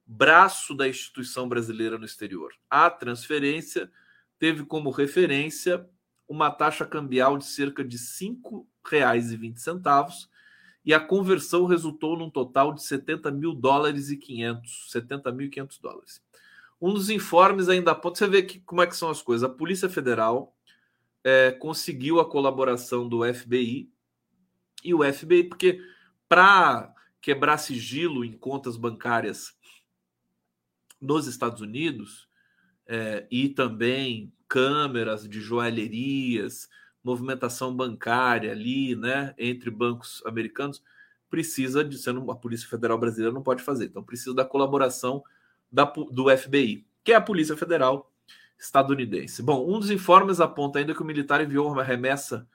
[0.05, 2.53] braço da instituição brasileira no exterior.
[2.69, 3.91] A transferência
[4.37, 5.87] teve como referência
[6.29, 10.27] uma taxa cambial de cerca de R$ 5,20
[10.85, 16.23] e a conversão resultou num total de 70 mil dólares e 500, 70.500 dólares.
[16.79, 18.19] Um dos informes ainda aponta.
[18.19, 19.49] Você vê que, como é que são as coisas.
[19.49, 20.55] A Polícia Federal
[21.23, 23.89] é, conseguiu a colaboração do FBI
[24.83, 25.81] e o FBI, porque
[26.29, 29.53] para quebrar sigilo em contas bancárias
[31.01, 32.29] nos Estados Unidos
[32.87, 36.67] é, e também câmeras de joalherias,
[37.03, 40.83] movimentação bancária ali, né, entre bancos americanos,
[41.29, 43.85] precisa de sendo a Polícia Federal brasileira não pode fazer.
[43.85, 45.23] Então precisa da colaboração
[45.71, 48.11] da, do FBI, que é a Polícia Federal
[48.57, 49.41] estadunidense.
[49.41, 52.47] Bom, um dos informes aponta ainda que o militar enviou uma remessa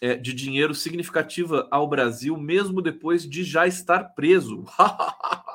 [0.00, 4.64] é, de dinheiro significativa ao Brasil, mesmo depois de já estar preso.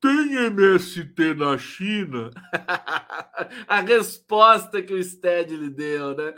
[0.05, 2.29] Tem MST na China?
[3.67, 6.35] a resposta que o Stedley deu, né?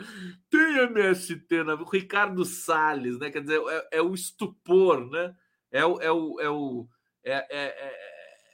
[0.48, 1.74] Tem MST na...
[1.74, 3.30] O Ricardo Salles, né?
[3.30, 5.34] Quer dizer, é, é o estupor, né?
[5.70, 6.00] É o...
[6.00, 6.88] É o, é o
[7.22, 7.94] é, é, é,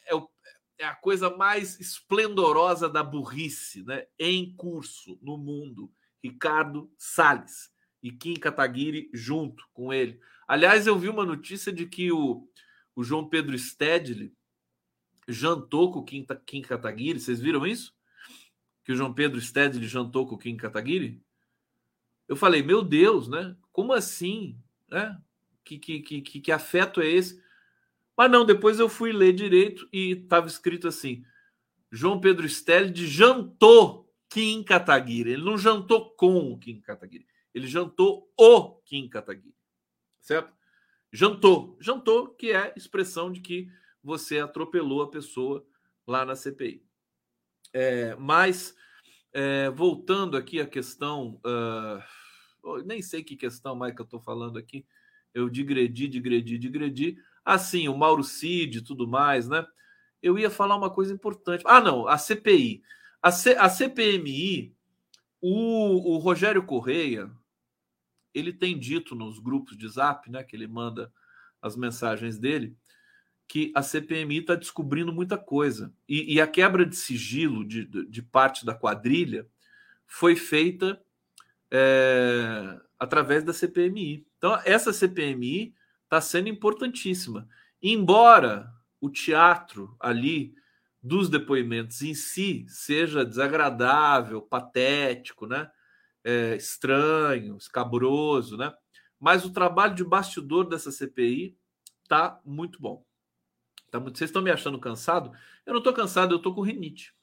[0.08, 0.28] é o
[0.76, 5.92] é a coisa mais esplendorosa da burrice né, em curso no mundo.
[6.24, 7.70] Ricardo Salles
[8.02, 10.18] e Kim Kataguiri junto com ele.
[10.48, 12.48] Aliás, eu vi uma notícia de que o,
[12.96, 14.34] o João Pedro Stedley
[15.28, 17.20] jantou com o Kim, Kim Kataguiri.
[17.20, 17.94] Vocês viram isso?
[18.84, 21.22] Que o João Pedro Stedley jantou com o Kim Kataguiri?
[22.28, 23.56] Eu falei, meu Deus, né?
[23.72, 24.58] Como assim?
[24.88, 25.18] Né?
[25.64, 27.42] Que, que, que, que afeto é esse?
[28.16, 31.24] Mas não, depois eu fui ler direito e estava escrito assim:
[31.90, 35.32] João Pedro Stedley jantou Kim Kataguiri.
[35.32, 37.26] Ele não jantou com o Kim Kataguiri.
[37.54, 39.54] Ele jantou o Kim Kataguiri.
[40.20, 40.52] Certo?
[41.12, 41.76] Jantou.
[41.80, 43.70] Jantou, que é expressão de que
[44.04, 45.66] você atropelou a pessoa
[46.06, 46.84] lá na CPI.
[47.72, 48.76] É, mas,
[49.32, 51.40] é, voltando aqui à questão.
[51.44, 54.86] Uh, nem sei que questão mais que eu estou falando aqui.
[55.32, 57.16] Eu digredi, digredi, digredi.
[57.44, 59.66] Assim, o Mauro Cid e tudo mais, né?
[60.22, 61.64] Eu ia falar uma coisa importante.
[61.66, 62.82] Ah, não, a CPI.
[63.20, 64.74] A, C, a CPMI,
[65.40, 67.30] o, o Rogério Correia,
[68.32, 71.12] ele tem dito nos grupos de zap, né, que ele manda
[71.60, 72.76] as mensagens dele,
[73.46, 75.92] que a CPMI está descobrindo muita coisa.
[76.08, 79.46] E, e, a quebra de sigilo de, de, parte da quadrilha
[80.06, 81.00] foi feita
[81.70, 84.26] é, através da CPMI.
[84.38, 85.74] Então, essa CPMI
[86.04, 87.48] está sendo importantíssima.
[87.82, 90.54] Embora o teatro ali
[91.02, 95.70] dos depoimentos em si seja desagradável, patético, né?
[96.26, 98.72] É, estranho, escabroso, né?
[99.20, 101.54] Mas o trabalho de bastidor dessa CPI
[102.08, 103.04] tá muito bom.
[103.94, 104.18] Tá muito...
[104.18, 105.30] Vocês estão me achando cansado?
[105.64, 107.14] Eu não estou cansado, eu estou com rinite.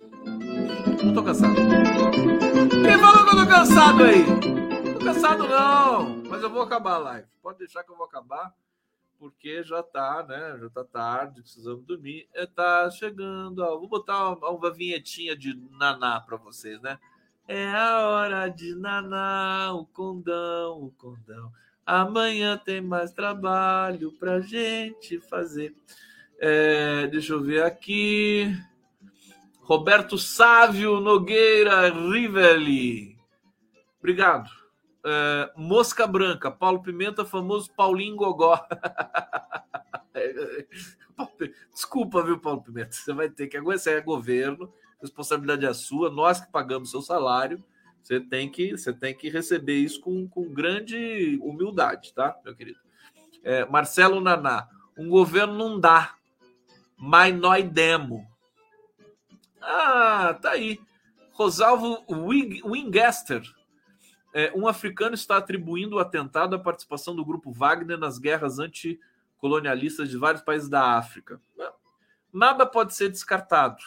[1.03, 1.53] Não estou cansado.
[1.53, 4.25] Quem falou que eu tô cansado aí?
[4.25, 7.27] Não tô cansado não, mas eu vou acabar a live.
[7.41, 8.55] Pode deixar que eu vou acabar
[9.19, 10.57] porque já tá, né?
[10.61, 12.29] Já tá tarde, precisamos dormir.
[12.33, 16.97] É, tá chegando, ó, vou botar uma, uma vinhetinha de naná para vocês, né?
[17.49, 21.51] É a hora de naná, o condão, o condão.
[21.85, 25.75] Amanhã tem mais trabalho pra gente fazer.
[26.43, 28.51] É, deixa eu ver aqui.
[29.59, 33.15] Roberto Sávio Nogueira Riveli.
[33.99, 34.49] Obrigado.
[35.05, 38.59] É, Mosca Branca, Paulo Pimenta, famoso Paulinho Gogó.
[41.71, 42.91] Desculpa, viu, Paulo Pimenta?
[42.91, 43.93] Você vai ter que aguentar.
[43.93, 47.63] É governo, responsabilidade é sua, nós que pagamos seu salário.
[48.01, 52.79] Você tem que, você tem que receber isso com, com grande humildade, tá, meu querido?
[53.43, 54.67] É, Marcelo Naná,
[54.97, 56.15] um governo não dá,
[57.01, 58.27] mas nós demo.
[59.59, 60.79] Ah, tá aí.
[61.33, 62.05] Rosalvo
[62.63, 63.41] Wingaster,
[64.31, 70.09] é, um africano está atribuindo o atentado à participação do grupo Wagner nas guerras anticolonialistas
[70.09, 71.41] de vários países da África.
[72.31, 73.81] Nada pode ser descartado.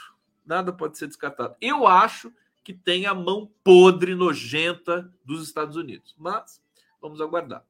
[0.45, 1.55] Nada pode ser descartado.
[1.61, 2.33] Eu acho
[2.65, 6.15] que tem a mão podre, nojenta dos Estados Unidos.
[6.19, 6.61] Mas
[7.01, 7.65] vamos aguardar.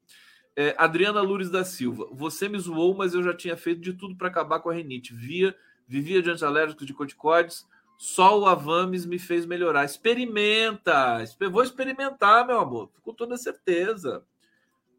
[0.57, 4.17] É, Adriana Lures da Silva, você me zoou, mas eu já tinha feito de tudo
[4.17, 5.13] para acabar com a renite.
[5.13, 5.55] Via,
[5.87, 9.85] vivia de antialérgicos de corticoides, só o Avames me fez melhorar.
[9.85, 11.25] Experimenta.
[11.51, 12.91] Vou experimentar, meu amor.
[13.03, 14.25] Com toda certeza.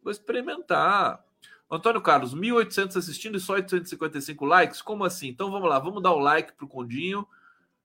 [0.03, 1.23] Vou experimentar.
[1.69, 4.81] Antônio Carlos, 1.800 assistindo e só 855 likes?
[4.81, 5.29] Como assim?
[5.29, 7.27] Então vamos lá, vamos dar o like para o Condinho.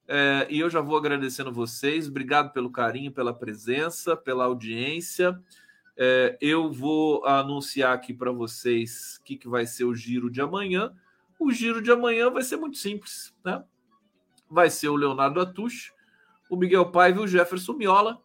[0.07, 2.09] É, e eu já vou agradecendo vocês.
[2.09, 5.41] Obrigado pelo carinho, pela presença, pela audiência.
[6.03, 10.41] É, eu vou anunciar aqui para vocês o que, que vai ser o giro de
[10.41, 10.95] amanhã.
[11.39, 13.63] O giro de amanhã vai ser muito simples, né?
[14.49, 15.93] vai ser o Leonardo Atush,
[16.49, 18.19] o Miguel Paiva e o Jefferson Miola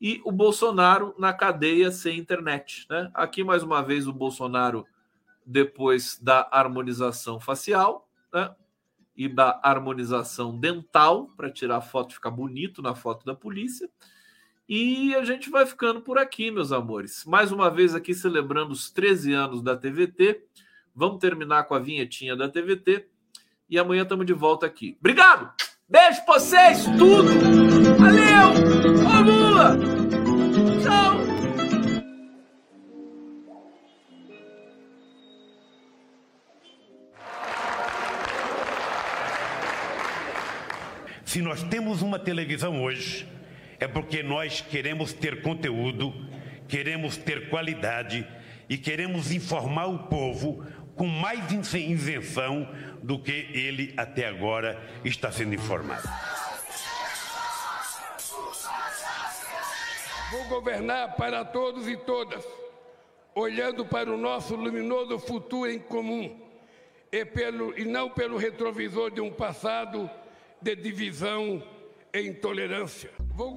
[0.00, 2.86] e o Bolsonaro na cadeia sem internet.
[2.88, 3.10] Né?
[3.12, 4.86] Aqui, mais uma vez, o Bolsonaro,
[5.44, 8.54] depois da harmonização facial né?
[9.14, 13.90] e da harmonização dental, para tirar a foto ficar bonito na foto da polícia.
[14.74, 17.26] E a gente vai ficando por aqui, meus amores.
[17.26, 20.46] Mais uma vez aqui celebrando os 13 anos da TVT.
[20.96, 23.06] Vamos terminar com a vinhetinha da TVT
[23.68, 24.96] e amanhã estamos de volta aqui.
[24.98, 25.52] Obrigado!
[25.86, 27.28] Beijo pra vocês, tudo!
[27.98, 28.48] Valeu!
[29.04, 29.76] Ô Lula!
[30.82, 31.20] Tchau!
[41.26, 43.28] Se nós temos uma televisão hoje,
[43.82, 46.14] é porque nós queremos ter conteúdo,
[46.68, 48.24] queremos ter qualidade
[48.68, 50.64] e queremos informar o povo
[50.94, 52.72] com mais isenção
[53.02, 56.08] do que ele até agora está sendo informado.
[60.30, 62.46] Vou governar para todos e todas,
[63.34, 66.40] olhando para o nosso luminoso futuro em comum
[67.10, 70.08] e, pelo, e não pelo retrovisor de um passado
[70.60, 71.60] de divisão
[72.14, 73.10] e intolerância.
[73.34, 73.54] Vou